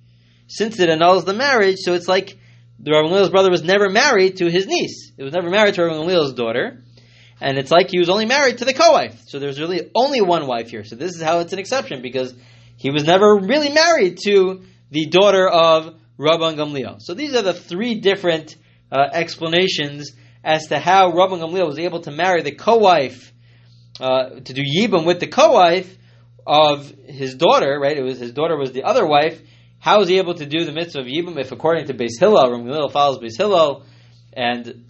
Since 0.48 0.80
it 0.80 0.90
annuls 0.90 1.26
the 1.26 1.34
marriage, 1.34 1.78
so 1.80 1.94
it's 1.94 2.08
like 2.08 2.38
the 2.80 2.92
Rabbi 2.92 3.10
Gamliel's 3.10 3.30
brother 3.30 3.50
was 3.50 3.64
never 3.64 3.90
married 3.90 4.38
to 4.38 4.50
his 4.50 4.68
niece. 4.68 5.12
It 5.18 5.24
was 5.24 5.34
never 5.34 5.50
married 5.50 5.74
to 5.76 5.84
Rabbi 5.84 5.98
Gamliel's 5.98 6.34
daughter. 6.34 6.84
And 7.42 7.58
it's 7.58 7.72
like 7.72 7.90
he 7.90 8.00
was 8.00 8.10
only 8.10 8.26
married 8.26 8.60
to 8.60 8.66
the 8.66 8.74
co-wife. 8.74 9.22
So 9.28 9.40
there's 9.40 9.60
really 9.60 9.92
only 9.94 10.22
one 10.22 10.48
wife 10.48 10.70
here. 10.70 10.84
So 10.84 10.96
this 10.96 11.16
is 11.16 11.22
how 11.22 11.40
it's 11.40 11.54
an 11.54 11.60
exception 11.60 12.02
because 12.02 12.34
he 12.78 12.92
was 12.92 13.04
never 13.04 13.36
really 13.36 13.70
married 13.70 14.20
to 14.26 14.64
the 14.90 15.08
daughter 15.08 15.48
of 15.48 15.96
Rabban 16.18 16.56
Gamliel. 16.56 17.02
So 17.02 17.14
these 17.14 17.36
are 17.36 17.42
the 17.42 17.54
three 17.54 18.00
different 18.00 18.56
uh, 18.92 19.08
explanations 19.12 20.12
as 20.44 20.68
to 20.68 20.80
how 20.80 21.12
Rabban 21.12 21.42
Gamliel 21.42 21.68
was 21.68 21.80
able 21.80 22.02
to 22.02 22.12
marry 22.12 22.42
the 22.42 22.56
co-wife 22.56 23.34
uh, 24.00 24.30
to 24.30 24.54
do 24.54 24.62
yibum 24.62 25.06
with 25.06 25.20
the 25.20 25.28
co-wife 25.28 25.98
of 26.46 26.94
his 27.06 27.36
daughter, 27.36 27.78
right? 27.80 27.98
It 27.98 28.04
was 28.04 28.20
his 28.20 28.32
daughter 28.32 28.58
was 28.58 28.72
the 28.72 28.84
other 28.84 29.06
wife. 29.06 29.42
How 29.80 30.02
is 30.02 30.08
he 30.08 30.18
able 30.18 30.36
to 30.36 30.46
do 30.46 30.66
the 30.66 30.72
mitzvah 30.72 31.02
of 31.02 31.06
yibum 31.06 31.38
if, 31.38 31.52
according 31.52 31.88
to 31.88 31.94
Beis 31.94 32.20
Hillel, 32.20 32.48
Ramilil 32.48 32.92
follows 32.92 33.20
Beis 33.20 33.38
Hillel, 33.38 33.84
and 34.34 34.86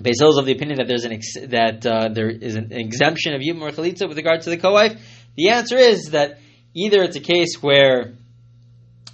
Beis 0.00 0.18
Hillel 0.18 0.32
is 0.32 0.38
of 0.38 0.46
the 0.46 0.52
opinion 0.52 0.78
that 0.78 0.88
there's 0.88 1.04
an 1.04 1.12
ex- 1.12 1.46
that 1.48 1.86
uh, 1.86 2.08
there 2.08 2.28
is 2.28 2.56
an 2.56 2.72
exemption 2.72 3.34
of 3.34 3.40
yibum 3.40 3.62
or 3.62 3.70
chalitza 3.70 4.08
with 4.08 4.16
regard 4.16 4.42
to 4.42 4.50
the 4.50 4.56
co-wife? 4.56 5.00
The 5.36 5.50
answer 5.50 5.76
is 5.76 6.10
that 6.10 6.40
either 6.74 7.02
it's 7.02 7.16
a 7.16 7.20
case 7.20 7.62
where, 7.62 8.14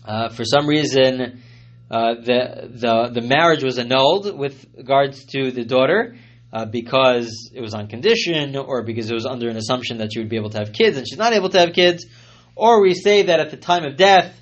uh, 0.04 0.30
for 0.30 0.44
some 0.44 0.66
reason, 0.66 1.42
uh, 1.90 2.14
the 2.14 2.70
the 2.70 3.20
the 3.20 3.26
marriage 3.26 3.62
was 3.62 3.78
annulled 3.78 4.36
with 4.36 4.66
regards 4.76 5.24
to 5.26 5.50
the 5.50 5.64
daughter, 5.64 6.16
uh, 6.52 6.64
because 6.64 7.50
it 7.54 7.60
was 7.60 7.74
on 7.74 7.88
condition 7.88 8.56
or 8.56 8.82
because 8.82 9.10
it 9.10 9.14
was 9.14 9.26
under 9.26 9.48
an 9.48 9.56
assumption 9.56 9.98
that 9.98 10.12
she 10.12 10.20
would 10.20 10.28
be 10.28 10.36
able 10.36 10.50
to 10.50 10.58
have 10.58 10.72
kids 10.72 10.96
and 10.96 11.06
she's 11.08 11.18
not 11.18 11.32
able 11.32 11.48
to 11.50 11.58
have 11.58 11.72
kids, 11.72 12.06
or 12.54 12.80
we 12.82 12.94
say 12.94 13.22
that 13.22 13.40
at 13.40 13.50
the 13.50 13.56
time 13.56 13.84
of 13.84 13.96
death 13.96 14.34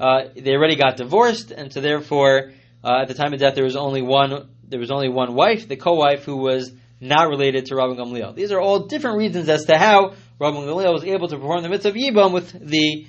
uh, 0.00 0.24
they 0.36 0.52
already 0.52 0.76
got 0.76 0.96
divorced 0.96 1.50
and 1.50 1.72
so 1.72 1.80
therefore 1.80 2.52
uh, 2.84 3.02
at 3.02 3.08
the 3.08 3.14
time 3.14 3.32
of 3.32 3.40
death 3.40 3.54
there 3.54 3.64
was 3.64 3.76
only 3.76 4.02
one 4.02 4.48
there 4.68 4.80
was 4.80 4.90
only 4.90 5.08
one 5.08 5.34
wife, 5.34 5.68
the 5.68 5.76
co-wife 5.76 6.24
who 6.24 6.36
was 6.36 6.72
not 7.00 7.28
related 7.28 7.66
to 7.66 7.76
Rabbi 7.76 7.94
Gamliel. 7.94 8.34
These 8.34 8.52
are 8.52 8.60
all 8.60 8.86
different 8.86 9.18
reasons 9.18 9.48
as 9.48 9.64
to 9.66 9.78
how 9.78 10.14
Rabbi 10.38 10.56
Gamliel 10.56 10.92
was 10.92 11.04
able 11.04 11.28
to 11.28 11.36
perform 11.36 11.62
the 11.62 11.68
mitzvah 11.68 11.90
of 11.90 11.94
Yibam 11.94 12.32
with 12.32 12.50
the 12.52 13.06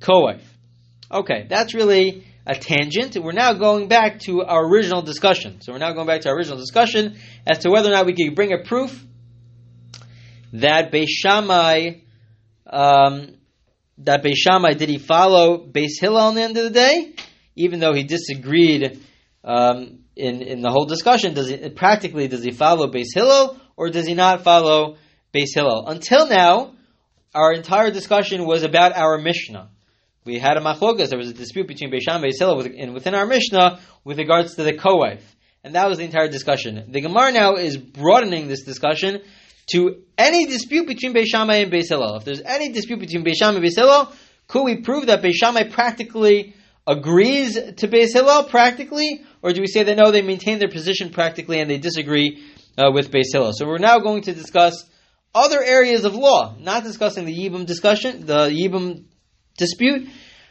co-wife. 0.00 0.46
Okay, 1.10 1.46
that's 1.48 1.74
really 1.74 2.24
a 2.46 2.54
tangent. 2.54 3.16
We're 3.16 3.32
now 3.32 3.52
going 3.52 3.88
back 3.88 4.20
to 4.20 4.42
our 4.42 4.66
original 4.66 5.02
discussion. 5.02 5.60
So 5.60 5.72
we're 5.72 5.78
now 5.78 5.92
going 5.92 6.06
back 6.06 6.22
to 6.22 6.30
our 6.30 6.36
original 6.36 6.58
discussion 6.58 7.18
as 7.46 7.58
to 7.60 7.70
whether 7.70 7.88
or 7.88 7.92
not 7.92 8.06
we 8.06 8.14
can 8.14 8.34
bring 8.34 8.52
a 8.52 8.64
proof 8.64 9.04
that 10.52 10.90
Beis 10.90 11.08
Shammai, 11.08 12.00
um, 12.66 13.36
that 13.98 14.22
Beis 14.22 14.36
Shammai, 14.36 14.74
did 14.74 14.88
he 14.88 14.98
follow 14.98 15.58
Beis 15.58 16.00
Hillel 16.00 16.22
on 16.22 16.34
the 16.34 16.42
end 16.42 16.56
of 16.56 16.64
the 16.64 16.70
day? 16.70 17.14
Even 17.56 17.78
though 17.80 17.92
he 17.92 18.04
disagreed 18.04 19.00
um, 19.44 20.00
in, 20.16 20.42
in 20.42 20.62
the 20.62 20.70
whole 20.70 20.86
discussion, 20.86 21.34
does 21.34 21.48
he, 21.48 21.68
practically, 21.70 22.26
does 22.26 22.42
he 22.42 22.52
follow 22.52 22.90
Beis 22.90 23.14
Hillel 23.14 23.60
or 23.76 23.90
does 23.90 24.06
he 24.06 24.14
not 24.14 24.42
follow 24.42 24.96
Beis 25.32 25.54
Hillel? 25.54 25.86
Until 25.86 26.26
now, 26.26 26.74
our 27.34 27.52
entire 27.52 27.90
discussion 27.90 28.44
was 28.44 28.62
about 28.62 28.96
our 28.96 29.18
Mishnah 29.18 29.70
we 30.24 30.38
had 30.38 30.56
a 30.56 30.60
machlokas. 30.60 31.08
There 31.08 31.18
was 31.18 31.30
a 31.30 31.34
dispute 31.34 31.66
between 31.66 31.90
Beisham 31.90 32.16
and 32.16 32.24
Beisila 32.24 32.56
within, 32.56 32.92
within 32.92 33.14
our 33.14 33.26
Mishnah 33.26 33.80
with 34.04 34.18
regards 34.18 34.56
to 34.56 34.62
the 34.62 34.76
co-wife, 34.76 35.24
and 35.64 35.74
that 35.74 35.88
was 35.88 35.98
the 35.98 36.04
entire 36.04 36.28
discussion. 36.28 36.84
The 36.88 37.00
Gemara 37.00 37.32
now 37.32 37.54
is 37.54 37.76
broadening 37.76 38.48
this 38.48 38.62
discussion 38.62 39.20
to 39.72 40.02
any 40.18 40.46
dispute 40.46 40.86
between 40.86 41.14
Beis 41.14 41.26
Shammai 41.26 41.56
and 41.56 41.72
Beis 41.72 41.90
If 41.90 42.24
there's 42.24 42.42
any 42.42 42.70
dispute 42.70 43.00
between 43.00 43.24
Beis 43.24 43.36
Shammai 43.36 43.58
and 43.58 43.64
Beis 43.64 44.16
could 44.48 44.64
we 44.64 44.80
prove 44.80 45.06
that 45.06 45.22
Beis 45.22 45.34
Shammai 45.34 45.68
practically 45.70 46.54
agrees 46.86 47.54
to 47.54 47.88
Beis 47.88 48.12
Hillel 48.12 48.44
practically, 48.44 49.24
or 49.42 49.52
do 49.52 49.60
we 49.60 49.68
say 49.68 49.84
that 49.84 49.96
no, 49.96 50.10
they 50.10 50.22
maintain 50.22 50.58
their 50.58 50.68
position 50.68 51.10
practically 51.10 51.60
and 51.60 51.70
they 51.70 51.78
disagree 51.78 52.44
uh, 52.76 52.90
with 52.92 53.12
Beis 53.12 53.26
Hillel? 53.32 53.52
So 53.54 53.66
we're 53.66 53.78
now 53.78 54.00
going 54.00 54.22
to 54.22 54.34
discuss 54.34 54.84
other 55.32 55.62
areas 55.62 56.04
of 56.04 56.16
law, 56.16 56.56
not 56.58 56.82
discussing 56.82 57.26
the 57.26 57.32
Yibam 57.36 57.64
discussion, 57.64 58.26
the 58.26 58.48
Yibam 58.48 59.04
dispute. 59.60 60.08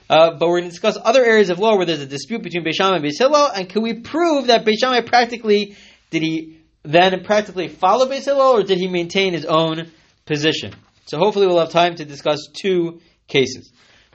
Uh, 0.10 0.32
but 0.40 0.48
we're 0.48 0.62
going 0.62 0.64
to 0.64 0.70
discuss 0.70 0.98
other 1.04 1.24
areas 1.24 1.50
of 1.50 1.60
law 1.60 1.76
where 1.76 1.86
there's 1.86 2.02
a 2.02 2.08
dispute 2.08 2.42
between 2.42 2.64
Beisham 2.64 2.96
and 2.96 3.04
Beis 3.04 3.20
Hillel, 3.20 3.52
and 3.54 3.70
can 3.70 3.84
we 3.84 3.94
prove 4.00 4.48
that 4.48 4.66
Beisham 4.66 5.06
practically 5.06 5.76
did 6.10 6.24
he 6.24 6.62
then 6.84 7.24
practically 7.24 7.68
follow 7.68 8.08
Beis 8.08 8.26
Hillel, 8.26 8.58
or 8.58 8.64
did 8.64 8.78
he 8.78 8.88
maintain 8.88 9.34
his 9.34 9.46
own 9.46 9.92
position? 10.26 10.74
So 11.06 11.18
hopefully 11.18 11.46
we'll 11.46 11.60
have 11.60 11.72
time 11.72 11.96
to 11.96 12.06
discuss 12.06 12.48
two 12.54 13.02
cases. 13.28 13.72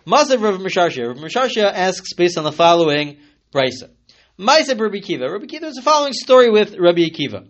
Masav 0.07 0.43
Rav 0.43 0.61
Misharshia. 0.61 1.09
Rav 1.09 1.17
Misharshia 1.19 1.73
asks 1.73 2.15
based 2.15 2.39
on 2.39 2.45
the 2.45 2.53
following 2.53 3.19
brisa. 3.53 3.91
Maisa 4.39 4.79
Rabbi 4.79 4.99
Kiva. 4.99 5.31
Rabbi 5.31 5.47
Kiva 5.47 5.67
is 5.67 5.77
the 5.77 5.83
following 5.83 6.13
story 6.13 6.51
with 6.51 6.77
Rabbi 6.77 7.03
Akiva. 7.03 7.47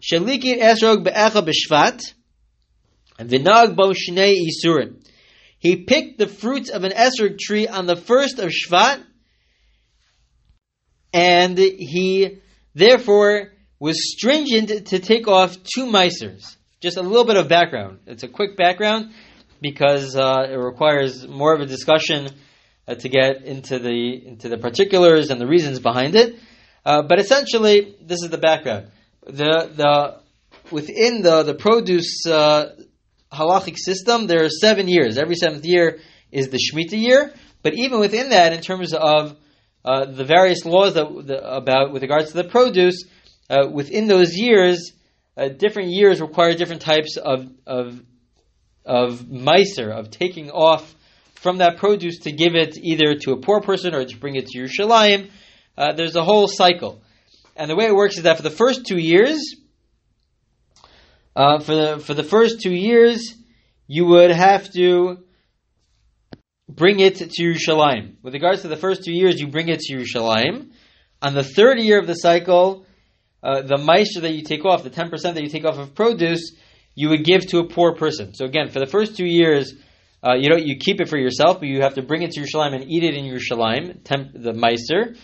Shalikit 0.00 0.60
esrog 0.60 1.02
be'echa 1.02 1.44
b'shvat, 1.44 2.00
v'nag 3.18 3.74
bo 3.74 3.92
shnei 3.92 4.36
isurin. 4.46 4.97
He 5.58 5.84
picked 5.84 6.18
the 6.18 6.28
fruits 6.28 6.70
of 6.70 6.84
an 6.84 6.92
esrog 6.92 7.38
tree 7.38 7.66
on 7.66 7.86
the 7.86 7.96
first 7.96 8.38
of 8.38 8.50
Shvat, 8.50 9.02
and 11.12 11.58
he 11.58 12.38
therefore 12.74 13.52
was 13.80 14.12
stringent 14.12 14.88
to 14.88 14.98
take 14.98 15.26
off 15.26 15.56
two 15.62 15.86
misers. 15.86 16.56
Just 16.80 16.96
a 16.96 17.02
little 17.02 17.24
bit 17.24 17.36
of 17.36 17.48
background. 17.48 18.00
It's 18.06 18.22
a 18.22 18.28
quick 18.28 18.56
background 18.56 19.12
because 19.60 20.14
uh, 20.14 20.46
it 20.48 20.54
requires 20.54 21.26
more 21.26 21.52
of 21.52 21.60
a 21.60 21.66
discussion 21.66 22.28
uh, 22.86 22.94
to 22.94 23.08
get 23.08 23.44
into 23.44 23.80
the 23.80 24.26
into 24.26 24.48
the 24.48 24.58
particulars 24.58 25.30
and 25.30 25.40
the 25.40 25.46
reasons 25.46 25.80
behind 25.80 26.14
it. 26.14 26.36
Uh, 26.84 27.02
but 27.02 27.18
essentially, 27.18 27.96
this 28.00 28.22
is 28.22 28.30
the 28.30 28.38
background. 28.38 28.88
The 29.26 29.70
the 29.74 30.20
within 30.70 31.22
the 31.22 31.42
the 31.42 31.54
produce 31.54 32.24
uh, 32.26 32.76
halachic 33.32 33.76
system, 33.76 34.26
there 34.26 34.44
are 34.44 34.50
seven 34.50 34.88
years. 34.88 35.18
Every 35.18 35.36
seventh 35.36 35.64
year 35.64 35.98
is 36.32 36.48
the 36.48 36.58
Shemitah 36.58 37.00
year. 37.00 37.32
But 37.62 37.74
even 37.74 38.00
within 38.00 38.30
that, 38.30 38.52
in 38.52 38.60
terms 38.60 38.94
of 38.94 39.36
uh, 39.84 40.06
the 40.06 40.24
various 40.24 40.64
laws 40.64 40.94
that, 40.94 41.06
the, 41.26 41.56
about 41.56 41.92
with 41.92 42.02
regards 42.02 42.30
to 42.30 42.36
the 42.36 42.44
produce, 42.44 43.04
uh, 43.50 43.68
within 43.70 44.06
those 44.06 44.34
years, 44.34 44.92
uh, 45.36 45.48
different 45.48 45.90
years 45.90 46.20
require 46.20 46.54
different 46.54 46.82
types 46.82 47.16
of 47.16 47.48
of 47.66 48.02
of 48.84 49.20
meiser, 49.20 49.90
of 49.90 50.10
taking 50.10 50.50
off 50.50 50.94
from 51.34 51.58
that 51.58 51.76
produce 51.76 52.20
to 52.20 52.32
give 52.32 52.54
it 52.54 52.76
either 52.78 53.14
to 53.14 53.32
a 53.32 53.36
poor 53.36 53.60
person 53.60 53.94
or 53.94 54.04
to 54.04 54.16
bring 54.16 54.34
it 54.34 54.46
to 54.46 54.58
Yerushalayim. 54.58 55.30
Uh, 55.76 55.92
there's 55.92 56.16
a 56.16 56.24
whole 56.24 56.48
cycle, 56.48 57.00
and 57.56 57.70
the 57.70 57.76
way 57.76 57.86
it 57.86 57.94
works 57.94 58.16
is 58.16 58.24
that 58.24 58.36
for 58.36 58.42
the 58.42 58.50
first 58.50 58.86
two 58.86 58.98
years, 58.98 59.40
uh, 61.38 61.60
for 61.60 61.74
the 61.74 62.02
for 62.04 62.14
the 62.14 62.24
first 62.24 62.60
two 62.60 62.74
years, 62.74 63.32
you 63.86 64.06
would 64.06 64.32
have 64.32 64.72
to 64.72 65.18
bring 66.68 66.98
it 66.98 67.14
to 67.14 67.26
Yerushalayim. 67.26 68.16
With 68.22 68.34
regards 68.34 68.62
to 68.62 68.68
the 68.68 68.76
first 68.76 69.04
two 69.04 69.12
years, 69.12 69.40
you 69.40 69.46
bring 69.46 69.68
it 69.68 69.78
to 69.78 69.96
Yerushalayim. 69.96 70.72
On 71.22 71.34
the 71.34 71.44
third 71.44 71.78
year 71.78 72.00
of 72.00 72.08
the 72.08 72.14
cycle, 72.14 72.86
uh, 73.40 73.62
the 73.62 73.76
meiser 73.76 74.22
that 74.22 74.34
you 74.34 74.42
take 74.42 74.64
off, 74.64 74.82
the 74.82 74.90
ten 74.90 75.10
percent 75.10 75.36
that 75.36 75.44
you 75.44 75.48
take 75.48 75.64
off 75.64 75.78
of 75.78 75.94
produce, 75.94 76.56
you 76.96 77.08
would 77.10 77.24
give 77.24 77.46
to 77.46 77.60
a 77.60 77.68
poor 77.68 77.94
person. 77.94 78.34
So 78.34 78.44
again, 78.44 78.70
for 78.70 78.80
the 78.80 78.86
first 78.86 79.16
two 79.16 79.26
years, 79.26 79.74
uh, 80.26 80.34
you 80.34 80.48
know, 80.50 80.56
you 80.56 80.76
keep 80.76 81.00
it 81.00 81.08
for 81.08 81.18
yourself, 81.18 81.60
but 81.60 81.68
you 81.68 81.82
have 81.82 81.94
to 81.94 82.02
bring 82.02 82.22
it 82.22 82.32
to 82.32 82.40
Yerushalayim 82.40 82.74
and 82.74 82.90
eat 82.90 83.04
it 83.04 83.14
in 83.14 83.24
Yerushalayim, 83.24 84.02
temp, 84.02 84.32
the 84.34 84.52
meiser, 84.52 85.16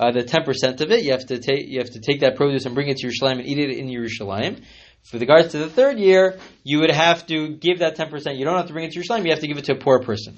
uh, 0.00 0.10
the 0.10 0.24
ten 0.24 0.42
percent 0.42 0.80
of 0.80 0.90
it. 0.90 1.04
You 1.04 1.12
have 1.12 1.26
to 1.26 1.38
take 1.38 1.68
you 1.68 1.78
have 1.78 1.90
to 1.90 2.00
take 2.00 2.22
that 2.22 2.34
produce 2.34 2.66
and 2.66 2.74
bring 2.74 2.88
it 2.88 2.96
to 2.96 3.06
Yerushalayim 3.06 3.38
and 3.38 3.46
eat 3.46 3.58
it 3.58 3.70
in 3.70 3.86
Yerushalayim. 3.86 4.64
For 5.04 5.18
regards 5.18 5.52
to 5.52 5.58
the 5.58 5.68
third 5.68 5.98
year, 5.98 6.38
you 6.62 6.80
would 6.80 6.90
have 6.90 7.26
to 7.26 7.56
give 7.56 7.80
that 7.80 7.96
ten 7.96 8.10
percent. 8.10 8.36
You 8.36 8.44
don't 8.44 8.56
have 8.56 8.68
to 8.68 8.72
bring 8.72 8.84
it 8.84 8.92
to 8.92 8.94
your 8.96 9.04
Yerushalayim. 9.04 9.24
You 9.24 9.30
have 9.30 9.40
to 9.40 9.48
give 9.48 9.58
it 9.58 9.64
to 9.64 9.72
a 9.72 9.78
poor 9.78 10.00
person. 10.00 10.36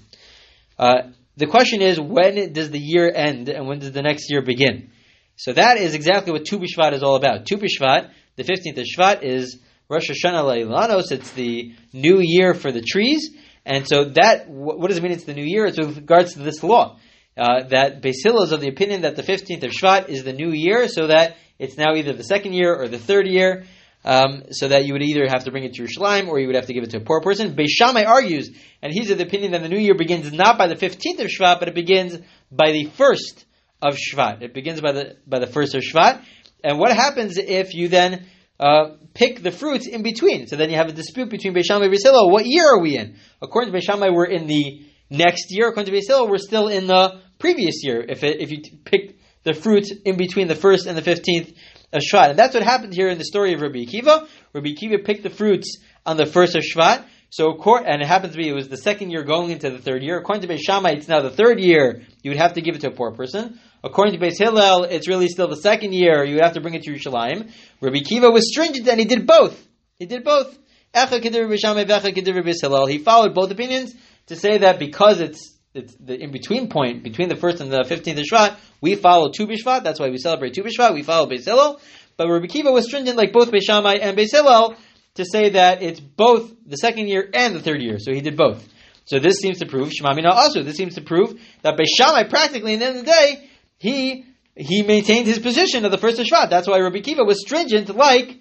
Uh, 0.78 1.10
the 1.36 1.46
question 1.46 1.82
is, 1.82 2.00
when 2.00 2.52
does 2.52 2.70
the 2.70 2.78
year 2.78 3.10
end 3.14 3.48
and 3.48 3.66
when 3.66 3.78
does 3.78 3.92
the 3.92 4.02
next 4.02 4.30
year 4.30 4.42
begin? 4.42 4.90
So 5.36 5.52
that 5.52 5.78
is 5.78 5.94
exactly 5.94 6.32
what 6.32 6.44
Tu 6.44 6.62
is 6.62 7.02
all 7.02 7.16
about. 7.16 7.46
Tu 7.46 7.56
the 7.56 8.44
fifteenth 8.44 8.78
of 8.78 8.84
Shvat, 8.84 9.22
is 9.22 9.58
Rosh 9.88 10.10
Hashanah 10.10 10.44
Leilanos. 10.44 11.10
It's 11.10 11.30
the 11.32 11.74
new 11.92 12.20
year 12.20 12.54
for 12.54 12.72
the 12.72 12.80
trees. 12.82 13.30
And 13.64 13.86
so 13.86 14.06
that, 14.10 14.48
what 14.48 14.88
does 14.88 14.98
it 14.98 15.02
mean 15.02 15.12
it's 15.12 15.24
the 15.24 15.34
new 15.34 15.44
year? 15.44 15.66
It's 15.66 15.78
with 15.78 15.96
regards 15.96 16.34
to 16.34 16.40
this 16.40 16.62
law. 16.62 16.98
Uh, 17.36 17.64
that 17.68 18.02
Beis 18.02 18.16
Hillel 18.22 18.42
is 18.42 18.52
of 18.52 18.60
the 18.60 18.68
opinion 18.68 19.02
that 19.02 19.16
the 19.16 19.22
15th 19.22 19.62
of 19.62 19.70
Shvat 19.70 20.08
is 20.08 20.24
the 20.24 20.32
new 20.32 20.50
year, 20.50 20.88
so 20.88 21.06
that 21.06 21.36
it's 21.58 21.78
now 21.78 21.94
either 21.94 22.12
the 22.12 22.24
second 22.24 22.52
year 22.52 22.74
or 22.74 22.88
the 22.88 22.98
third 22.98 23.26
year, 23.26 23.64
um, 24.04 24.44
so 24.50 24.68
that 24.68 24.84
you 24.84 24.92
would 24.92 25.02
either 25.02 25.26
have 25.28 25.44
to 25.44 25.50
bring 25.50 25.64
it 25.64 25.74
to 25.74 25.82
Yerushalayim 25.82 26.28
or 26.28 26.38
you 26.38 26.46
would 26.46 26.56
have 26.56 26.66
to 26.66 26.74
give 26.74 26.84
it 26.84 26.90
to 26.90 26.98
a 26.98 27.00
poor 27.00 27.20
person. 27.20 27.54
Beis 27.54 27.68
Shammai 27.68 28.04
argues, 28.04 28.50
and 28.82 28.92
he's 28.92 29.10
of 29.10 29.18
the 29.18 29.24
opinion 29.24 29.52
that 29.52 29.62
the 29.62 29.68
new 29.68 29.78
year 29.78 29.94
begins 29.94 30.32
not 30.32 30.58
by 30.58 30.66
the 30.66 30.74
15th 30.74 31.20
of 31.20 31.28
Shvat, 31.28 31.58
but 31.60 31.68
it 31.68 31.74
begins 31.74 32.18
by 32.50 32.72
the 32.72 32.86
first 32.86 33.44
of 33.80 33.96
Shvat. 33.96 34.42
It 34.42 34.54
begins 34.54 34.80
by 34.80 34.92
the 34.92 35.16
by 35.26 35.38
the 35.38 35.46
first 35.46 35.74
of 35.74 35.82
Shvat. 35.82 36.24
And 36.64 36.78
what 36.78 36.94
happens 36.94 37.38
if 37.38 37.74
you 37.74 37.88
then 37.88 38.26
uh, 38.60 38.96
pick 39.14 39.42
the 39.42 39.50
fruits 39.50 39.88
in 39.88 40.02
between. 40.02 40.46
So 40.46 40.56
then 40.56 40.70
you 40.70 40.76
have 40.76 40.88
a 40.88 40.92
dispute 40.92 41.30
between 41.30 41.54
Beis 41.54 41.64
Shammai 41.64 41.86
and 41.86 41.94
Beis 41.94 42.04
Hillel. 42.04 42.30
What 42.30 42.46
year 42.46 42.74
are 42.74 42.80
we 42.80 42.96
in? 42.96 43.16
According 43.40 43.72
to 43.72 43.78
Beis 43.78 43.82
Shammai, 43.82 44.10
we're 44.10 44.26
in 44.26 44.46
the 44.46 44.86
next 45.10 45.46
year. 45.50 45.68
According 45.68 45.92
to 45.92 45.98
Beis 45.98 46.06
Hillel, 46.06 46.28
we're 46.28 46.38
still 46.38 46.68
in 46.68 46.86
the 46.86 47.20
previous 47.38 47.82
year. 47.82 48.04
If 48.08 48.22
it, 48.22 48.40
if 48.40 48.52
you 48.52 48.62
pick 48.84 49.18
the 49.42 49.54
fruits 49.54 49.92
in 50.04 50.16
between 50.16 50.46
the 50.46 50.54
first 50.54 50.86
and 50.86 50.96
the 50.96 51.02
fifteenth 51.02 51.48
of 51.48 51.54
Shvat, 52.00 52.30
and 52.30 52.38
that's 52.38 52.54
what 52.54 52.62
happened 52.62 52.94
here 52.94 53.08
in 53.08 53.18
the 53.18 53.24
story 53.24 53.52
of 53.52 53.60
Rabbi 53.60 53.84
Akiva. 53.84 54.26
Rabbi 54.52 54.68
Akiva 54.68 55.04
picked 55.04 55.22
the 55.22 55.30
fruits 55.30 55.78
on 56.06 56.16
the 56.16 56.26
first 56.26 56.54
of 56.54 56.62
Shvat. 56.62 57.04
So, 57.30 57.58
and 57.86 58.02
it 58.02 58.08
happens 58.08 58.34
to 58.34 58.38
be 58.38 58.48
it 58.48 58.52
was 58.52 58.68
the 58.68 58.76
second 58.76 59.10
year 59.10 59.22
going 59.22 59.50
into 59.50 59.70
the 59.70 59.78
third 59.78 60.02
year. 60.02 60.18
According 60.18 60.46
to 60.46 60.48
Beis 60.48 60.60
Shammai, 60.60 60.90
it's 60.90 61.08
now 61.08 61.22
the 61.22 61.30
third 61.30 61.60
year. 61.60 62.02
You 62.22 62.30
would 62.30 62.38
have 62.38 62.54
to 62.54 62.60
give 62.60 62.74
it 62.74 62.82
to 62.82 62.88
a 62.88 62.90
poor 62.90 63.12
person. 63.12 63.58
According 63.82 64.18
to 64.18 64.20
Beis 64.20 64.38
Hillel, 64.38 64.84
it's 64.84 65.08
really 65.08 65.28
still 65.28 65.48
the 65.48 65.56
second 65.56 65.94
year. 65.94 66.24
You 66.24 66.34
would 66.34 66.44
have 66.44 66.54
to 66.54 66.60
bring 66.60 66.74
it 66.74 66.82
to 66.82 66.92
Yerushalayim. 66.92 67.50
Rabbi 67.80 68.00
Kiva 68.00 68.30
was 68.30 68.52
stringent 68.52 68.86
and 68.86 69.00
he 69.00 69.06
did 69.06 69.26
both. 69.26 69.66
He 69.98 70.04
did 70.04 70.24
both. 70.24 70.58
He 70.92 72.98
followed 72.98 73.34
both 73.34 73.50
opinions 73.50 73.94
to 74.26 74.36
say 74.36 74.58
that 74.58 74.78
because 74.78 75.22
it's 75.22 75.51
it's 75.74 75.94
the 75.94 76.14
in 76.20 76.30
between 76.30 76.68
point 76.68 77.02
between 77.02 77.28
the 77.28 77.36
first 77.36 77.60
and 77.60 77.72
the 77.72 77.84
fifteenth 77.84 78.18
of 78.18 78.24
Shvat, 78.24 78.56
we 78.80 78.94
follow 78.94 79.30
Tu 79.30 79.46
B'Shvat. 79.46 79.84
That's 79.84 79.98
why 79.98 80.10
we 80.10 80.18
celebrate 80.18 80.54
Tu 80.54 80.62
B'Shvat. 80.62 80.94
We 80.94 81.02
follow 81.02 81.28
Beis 81.28 81.44
Hillel. 81.44 81.80
But 82.16 82.28
Rabbi 82.28 82.46
Kiva 82.46 82.70
was 82.70 82.84
stringent, 82.84 83.16
like 83.16 83.32
both 83.32 83.50
Beis 83.50 83.62
Shammai 83.62 83.94
and 83.94 84.16
Beis 84.16 84.30
Hillel, 84.32 84.76
to 85.14 85.24
say 85.24 85.50
that 85.50 85.82
it's 85.82 85.98
both 85.98 86.52
the 86.66 86.76
second 86.76 87.08
year 87.08 87.28
and 87.32 87.56
the 87.56 87.60
third 87.60 87.80
year. 87.80 87.96
So 87.98 88.12
he 88.12 88.20
did 88.20 88.36
both. 88.36 88.68
So 89.06 89.18
this 89.18 89.38
seems 89.38 89.58
to 89.58 89.66
prove 89.66 89.90
Shemamina 89.90 90.30
also. 90.30 90.62
This 90.62 90.76
seems 90.76 90.94
to 90.94 91.00
prove 91.00 91.40
that 91.62 91.76
Beis 91.76 91.88
Shammai 91.96 92.24
practically, 92.28 92.74
in 92.74 92.80
the 92.80 92.86
end 92.86 92.98
of 92.98 93.04
the 93.04 93.10
day, 93.10 93.48
he 93.78 94.26
he 94.54 94.82
maintained 94.82 95.26
his 95.26 95.38
position 95.38 95.86
of 95.86 95.90
the 95.90 95.98
first 95.98 96.18
of 96.18 96.26
Shvat. 96.26 96.50
That's 96.50 96.68
why 96.68 96.78
Rabbi 96.78 97.00
Kiva 97.00 97.24
was 97.24 97.40
stringent, 97.40 97.94
like 97.96 98.38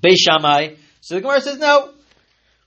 Beis 0.00 0.18
Shammai. 0.18 0.74
So 1.00 1.16
the 1.16 1.20
Gemara 1.20 1.40
says 1.40 1.58
no. 1.58 1.90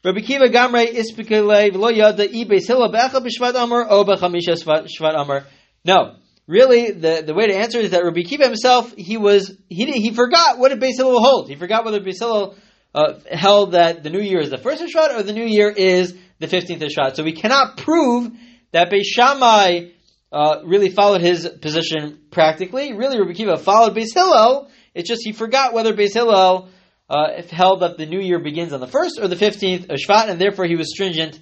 Rabbi 0.05 0.19
Kiva 0.19 0.49
Gamre 0.49 0.85
Ispikale 0.85 1.71
V'lo 1.71 1.91
Yada 1.91 2.25
I 2.25 2.45
Beis 2.45 2.67
Hillel 2.67 2.91
Be'echa 2.91 3.25
B'Shvat 3.25 3.55
Amar 3.55 3.87
O 3.89 4.05
Shvat. 4.05 5.45
No, 5.83 6.17
really, 6.45 6.91
the, 6.91 7.23
the 7.25 7.33
way 7.33 7.47
to 7.47 7.55
answer 7.55 7.79
is 7.79 7.89
that 7.89 8.03
Rabbi 8.03 8.21
Kiva 8.21 8.43
himself 8.43 8.93
he 8.95 9.17
was 9.17 9.57
he 9.67 9.91
he 9.93 10.13
forgot 10.13 10.59
what 10.59 10.71
a 10.71 10.77
Beis 10.77 10.97
Hillel 10.97 11.19
hold. 11.19 11.49
He 11.49 11.55
forgot 11.55 11.85
whether 11.85 11.99
Beis 12.01 12.19
Hillel 12.19 12.55
uh, 12.93 13.13
held 13.31 13.71
that 13.71 14.03
the 14.03 14.11
new 14.11 14.21
year 14.21 14.41
is 14.41 14.51
the 14.51 14.59
first 14.59 14.83
of 14.83 14.91
Shvat 14.91 15.17
or 15.17 15.23
the 15.23 15.33
new 15.33 15.43
year 15.43 15.69
is 15.71 16.15
the 16.37 16.47
fifteenth 16.47 16.83
of 16.83 16.89
Shvat. 16.89 17.15
So 17.15 17.23
we 17.23 17.33
cannot 17.33 17.77
prove 17.77 18.31
that 18.73 18.91
Beis 18.91 19.05
Shammai 19.05 19.87
uh, 20.31 20.61
really 20.65 20.89
followed 20.89 21.21
his 21.21 21.47
position 21.47 22.19
practically. 22.29 22.93
Really, 22.93 23.19
Rabbi 23.19 23.33
Kiva 23.33 23.57
followed 23.57 23.95
Beis 23.95 24.13
Hillel. 24.13 24.69
It's 24.93 25.09
just 25.09 25.23
he 25.25 25.31
forgot 25.31 25.73
whether 25.73 25.95
Beis 25.95 26.13
Hillel 26.13 26.69
uh, 27.09 27.41
held 27.49 27.81
that 27.81 27.97
the 27.97 28.05
new 28.05 28.19
year 28.19 28.39
begins 28.39 28.73
on 28.73 28.79
the 28.79 28.87
first 28.87 29.19
or 29.21 29.27
the 29.27 29.35
fifteenth 29.35 29.89
of 29.89 29.97
Shvat, 29.97 30.29
and 30.29 30.39
therefore 30.39 30.65
he 30.65 30.75
was 30.75 30.89
stringent 30.91 31.39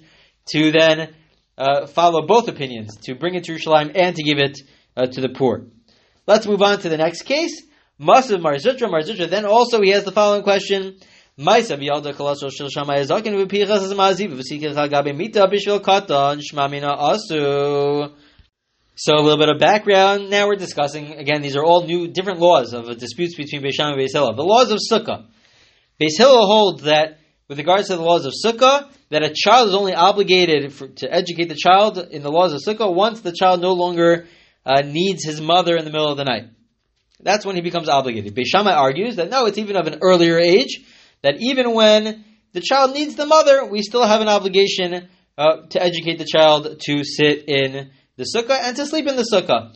to 0.52 0.72
then 0.72 1.14
uh, 1.56 1.86
follow 1.86 2.26
both 2.26 2.48
opinions, 2.48 2.96
to 3.04 3.14
bring 3.14 3.34
it 3.34 3.44
to 3.44 3.52
Yerushalayim 3.52 3.92
and 3.94 4.16
to 4.16 4.22
give 4.22 4.38
it 4.38 4.60
uh, 4.96 5.06
to 5.06 5.20
the 5.20 5.28
poor. 5.28 5.66
Let's 6.26 6.46
move 6.46 6.62
on 6.62 6.80
to 6.80 6.88
the 6.88 6.96
next 6.96 7.22
case. 7.22 7.62
Masav 8.00 8.40
Mar 8.40 8.54
Zutra. 8.54 8.90
Mar 8.90 9.00
Zutra. 9.00 9.28
Then 9.28 9.44
also 9.44 9.80
he 9.80 9.90
has 9.90 10.04
the 10.04 10.12
following 10.12 10.42
question. 10.42 10.96
Mita 11.36 11.76
katan 11.76 12.00
asu. 16.98 18.12
So 18.96 19.14
a 19.14 19.20
little 19.20 19.38
bit 19.38 19.48
of 19.48 19.58
background. 19.58 20.30
Now 20.30 20.46
we're 20.46 20.54
discussing 20.54 21.14
again. 21.14 21.42
These 21.42 21.56
are 21.56 21.64
all 21.64 21.84
new, 21.84 22.06
different 22.08 22.38
laws 22.38 22.72
of 22.72 22.96
disputes 22.98 23.34
between 23.36 23.62
Beis 23.62 23.72
Shammai 23.72 23.94
and 23.94 24.00
Beis 24.00 24.12
Hillel. 24.12 24.34
The 24.34 24.42
laws 24.42 24.70
of 24.70 24.78
Sukkah. 24.78 25.26
Beis 26.00 26.18
Hillel 26.18 26.46
holds 26.46 26.82
that, 26.82 27.18
with 27.48 27.58
regards 27.58 27.88
to 27.88 27.96
the 27.96 28.02
laws 28.02 28.26
of 28.26 28.32
Sukkah, 28.32 28.90
that 29.10 29.22
a 29.22 29.34
child 29.34 29.68
is 29.68 29.74
only 29.74 29.94
obligated 29.94 30.72
for, 30.72 30.88
to 30.88 31.12
educate 31.12 31.48
the 31.48 31.54
child 31.54 31.98
in 31.98 32.22
the 32.22 32.30
laws 32.30 32.52
of 32.52 32.60
Sukkah 32.66 32.92
once 32.92 33.20
the 33.20 33.32
child 33.32 33.60
no 33.60 33.72
longer 33.72 34.26
uh, 34.66 34.80
needs 34.80 35.24
his 35.24 35.40
mother 35.40 35.76
in 35.76 35.84
the 35.84 35.90
middle 35.90 36.10
of 36.10 36.16
the 36.16 36.24
night. 36.24 36.44
That's 37.20 37.46
when 37.46 37.54
he 37.56 37.62
becomes 37.62 37.88
obligated. 37.88 38.34
Beis 38.34 38.46
Shammai 38.46 38.72
argues 38.72 39.16
that 39.16 39.30
no, 39.30 39.46
it's 39.46 39.58
even 39.58 39.76
of 39.76 39.86
an 39.86 39.98
earlier 40.02 40.38
age. 40.38 40.80
That 41.22 41.36
even 41.40 41.72
when 41.72 42.24
the 42.52 42.60
child 42.60 42.92
needs 42.92 43.14
the 43.14 43.26
mother, 43.26 43.64
we 43.64 43.82
still 43.82 44.04
have 44.04 44.20
an 44.20 44.28
obligation 44.28 45.08
uh, 45.38 45.66
to 45.70 45.82
educate 45.82 46.18
the 46.18 46.26
child 46.26 46.80
to 46.80 47.04
sit 47.04 47.44
in 47.48 47.90
the 48.16 48.24
sukkah 48.24 48.58
and 48.62 48.76
to 48.76 48.86
sleep 48.86 49.06
in 49.06 49.16
the 49.16 49.26
sukkah. 49.32 49.74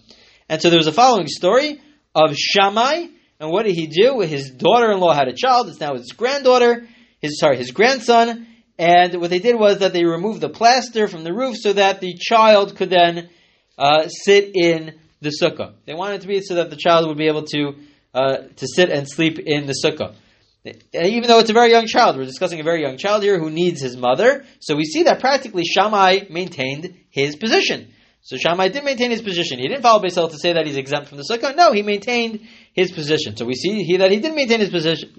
And 0.48 0.60
so 0.60 0.70
there 0.70 0.78
was 0.78 0.86
a 0.86 0.92
following 0.92 1.26
story 1.26 1.80
of 2.14 2.36
Shammai, 2.36 3.06
and 3.40 3.50
what 3.50 3.64
did 3.64 3.74
he 3.74 3.86
do? 3.86 4.20
His 4.20 4.50
daughter-in-law 4.50 5.14
had 5.14 5.28
a 5.28 5.34
child. 5.34 5.68
It's 5.68 5.80
now 5.80 5.94
his 5.94 6.12
granddaughter. 6.12 6.86
His 7.20 7.38
sorry, 7.38 7.56
his 7.56 7.70
grandson. 7.70 8.46
And 8.78 9.20
what 9.20 9.30
they 9.30 9.38
did 9.38 9.56
was 9.56 9.78
that 9.78 9.92
they 9.92 10.04
removed 10.04 10.40
the 10.40 10.48
plaster 10.48 11.08
from 11.08 11.24
the 11.24 11.32
roof 11.32 11.56
so 11.56 11.72
that 11.72 12.00
the 12.00 12.14
child 12.18 12.76
could 12.76 12.90
then 12.90 13.28
uh, 13.76 14.08
sit 14.08 14.52
in 14.54 14.98
the 15.20 15.30
sukkah. 15.30 15.74
They 15.84 15.94
wanted 15.94 16.22
to 16.22 16.28
be 16.28 16.40
so 16.40 16.56
that 16.56 16.70
the 16.70 16.76
child 16.76 17.08
would 17.08 17.18
be 17.18 17.26
able 17.26 17.44
to 17.44 17.74
uh, 18.14 18.36
to 18.56 18.66
sit 18.66 18.90
and 18.90 19.08
sleep 19.08 19.38
in 19.38 19.66
the 19.66 19.74
sukkah. 19.84 20.14
Even 20.92 21.28
though 21.28 21.38
it's 21.38 21.50
a 21.50 21.54
very 21.54 21.70
young 21.70 21.86
child, 21.86 22.16
we're 22.16 22.24
discussing 22.24 22.60
a 22.60 22.64
very 22.64 22.82
young 22.82 22.98
child 22.98 23.22
here 23.22 23.38
who 23.38 23.50
needs 23.50 23.80
his 23.80 23.96
mother. 23.96 24.44
So 24.60 24.76
we 24.76 24.84
see 24.84 25.04
that 25.04 25.20
practically 25.20 25.64
Shammai 25.64 26.24
maintained 26.28 26.98
his 27.10 27.36
position. 27.36 27.92
So 28.22 28.36
Shammai 28.36 28.68
did 28.68 28.84
maintain 28.84 29.10
his 29.10 29.22
position. 29.22 29.58
He 29.58 29.68
didn't 29.68 29.82
follow 29.82 30.02
Hillel 30.02 30.28
to 30.28 30.38
say 30.38 30.52
that 30.52 30.66
he's 30.66 30.76
exempt 30.76 31.08
from 31.08 31.18
the 31.18 31.24
sukkah. 31.24 31.56
No, 31.56 31.72
he 31.72 31.82
maintained 31.82 32.46
his 32.74 32.92
position. 32.92 33.36
So 33.36 33.46
we 33.46 33.54
see 33.54 33.82
he, 33.84 33.96
that 33.98 34.10
he 34.10 34.18
did 34.18 34.34
maintain 34.34 34.60
his 34.60 34.70
position. 34.70 35.12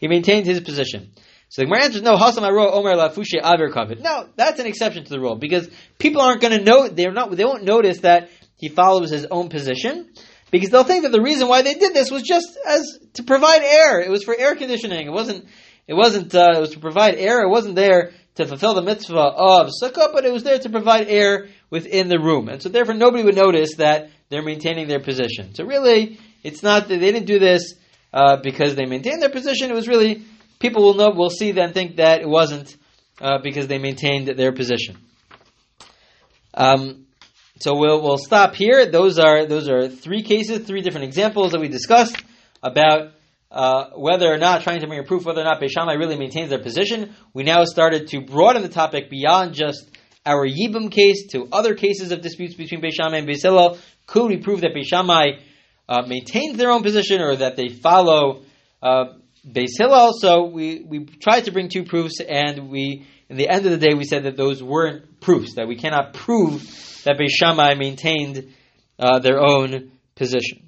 He 0.00 0.08
maintained 0.08 0.46
his 0.46 0.60
position. 0.60 1.10
So 1.50 1.62
the 1.62 1.66
Gemara 1.66 1.84
answers, 1.84 2.02
no, 2.02 2.14
Omer 2.14 2.94
Lafushe 2.94 3.40
Kavit. 3.40 4.00
No, 4.00 4.28
that's 4.36 4.60
an 4.60 4.66
exception 4.66 5.04
to 5.04 5.10
the 5.10 5.18
rule 5.18 5.34
because 5.34 5.68
people 5.98 6.20
aren't 6.20 6.42
going 6.42 6.58
to 6.58 6.64
know. 6.64 6.88
They're 6.88 7.12
not. 7.12 7.30
They 7.30 7.44
won't 7.44 7.64
notice 7.64 8.00
that 8.00 8.28
he 8.56 8.68
follows 8.68 9.10
his 9.10 9.26
own 9.30 9.48
position 9.48 10.10
because 10.50 10.68
they'll 10.70 10.84
think 10.84 11.04
that 11.04 11.12
the 11.12 11.22
reason 11.22 11.48
why 11.48 11.62
they 11.62 11.74
did 11.74 11.94
this 11.94 12.10
was 12.10 12.22
just 12.22 12.58
as 12.66 12.98
to 13.14 13.22
provide 13.22 13.62
air. 13.62 14.00
It 14.00 14.10
was 14.10 14.24
for 14.24 14.38
air 14.38 14.56
conditioning. 14.56 15.06
It 15.06 15.12
wasn't. 15.12 15.46
It 15.86 15.94
wasn't. 15.94 16.34
Uh, 16.34 16.52
it 16.54 16.60
was 16.60 16.70
to 16.70 16.80
provide 16.80 17.14
air. 17.14 17.40
It 17.42 17.48
wasn't 17.48 17.76
there 17.76 18.12
to 18.34 18.46
fulfill 18.46 18.74
the 18.74 18.82
mitzvah 18.82 19.18
of 19.18 19.70
sukkah, 19.82 20.12
but 20.12 20.26
it 20.26 20.32
was 20.32 20.44
there 20.44 20.58
to 20.58 20.68
provide 20.68 21.08
air 21.08 21.48
within 21.70 22.08
the 22.08 22.18
room. 22.18 22.48
And 22.48 22.62
so 22.62 22.68
therefore 22.68 22.94
nobody 22.94 23.22
would 23.22 23.36
notice 23.36 23.76
that 23.76 24.10
they're 24.28 24.42
maintaining 24.42 24.88
their 24.88 25.00
position. 25.00 25.54
So 25.54 25.64
really, 25.64 26.18
it's 26.42 26.62
not 26.62 26.88
that 26.88 27.00
they 27.00 27.12
didn't 27.12 27.26
do 27.26 27.38
this 27.38 27.74
uh, 28.12 28.36
because 28.42 28.74
they 28.74 28.86
maintained 28.86 29.22
their 29.22 29.30
position. 29.30 29.70
It 29.70 29.74
was 29.74 29.88
really, 29.88 30.24
people 30.58 30.82
will 30.82 30.94
know, 30.94 31.10
will 31.10 31.30
see 31.30 31.52
then 31.52 31.72
think 31.72 31.96
that 31.96 32.20
it 32.20 32.28
wasn't 32.28 32.76
uh, 33.20 33.38
because 33.42 33.66
they 33.66 33.78
maintained 33.78 34.28
their 34.28 34.52
position. 34.52 34.96
Um, 36.54 37.06
so 37.60 37.76
we'll, 37.76 38.02
we'll 38.02 38.18
stop 38.18 38.54
here. 38.54 38.86
Those 38.86 39.18
are, 39.18 39.46
those 39.46 39.68
are 39.68 39.88
three 39.88 40.22
cases, 40.22 40.66
three 40.66 40.80
different 40.80 41.04
examples 41.04 41.52
that 41.52 41.60
we 41.60 41.68
discussed 41.68 42.16
about 42.62 43.12
uh, 43.50 43.90
whether 43.96 44.32
or 44.32 44.38
not 44.38 44.62
trying 44.62 44.80
to 44.80 44.86
bring 44.86 45.00
a 45.00 45.04
proof 45.04 45.24
whether 45.24 45.40
or 45.40 45.44
not 45.44 45.60
Beis 45.60 45.70
Shammai 45.70 45.94
really 45.94 46.16
maintains 46.16 46.50
their 46.50 46.62
position. 46.62 47.14
We 47.32 47.44
now 47.44 47.64
started 47.64 48.08
to 48.08 48.20
broaden 48.20 48.62
the 48.62 48.68
topic 48.68 49.08
beyond 49.10 49.54
just 49.54 49.90
our 50.28 50.46
Yibum 50.46 50.90
case 50.90 51.28
to 51.32 51.48
other 51.50 51.74
cases 51.74 52.12
of 52.12 52.20
disputes 52.20 52.54
between 52.54 52.80
Beis 52.82 52.92
Shammai 52.92 53.18
and 53.18 53.28
Beis 53.28 53.42
Hillel. 53.42 53.78
Could 54.06 54.28
we 54.28 54.36
prove 54.36 54.60
that 54.60 54.74
Beis 54.74 54.86
Shammai 54.86 55.38
uh, 55.88 56.02
maintains 56.06 56.56
their 56.58 56.70
own 56.70 56.82
position 56.82 57.22
or 57.22 57.36
that 57.36 57.56
they 57.56 57.68
follow 57.68 58.42
uh, 58.82 59.04
Beis 59.46 59.70
Hillel. 59.78 60.12
So 60.18 60.44
we, 60.44 60.84
we 60.86 61.06
tried 61.06 61.46
to 61.46 61.52
bring 61.52 61.68
two 61.68 61.84
proofs, 61.84 62.20
and 62.20 62.68
we, 62.68 63.06
in 63.28 63.36
the 63.36 63.48
end 63.48 63.64
of 63.64 63.72
the 63.72 63.78
day, 63.78 63.94
we 63.94 64.04
said 64.04 64.24
that 64.24 64.36
those 64.36 64.62
weren't 64.62 65.20
proofs, 65.20 65.54
that 65.54 65.66
we 65.66 65.76
cannot 65.76 66.12
prove 66.12 66.62
that 67.04 67.16
Beis 67.18 67.30
Shammai 67.30 67.74
maintained 67.74 68.54
uh, 68.98 69.20
their 69.20 69.40
own 69.40 69.92
position. 70.14 70.67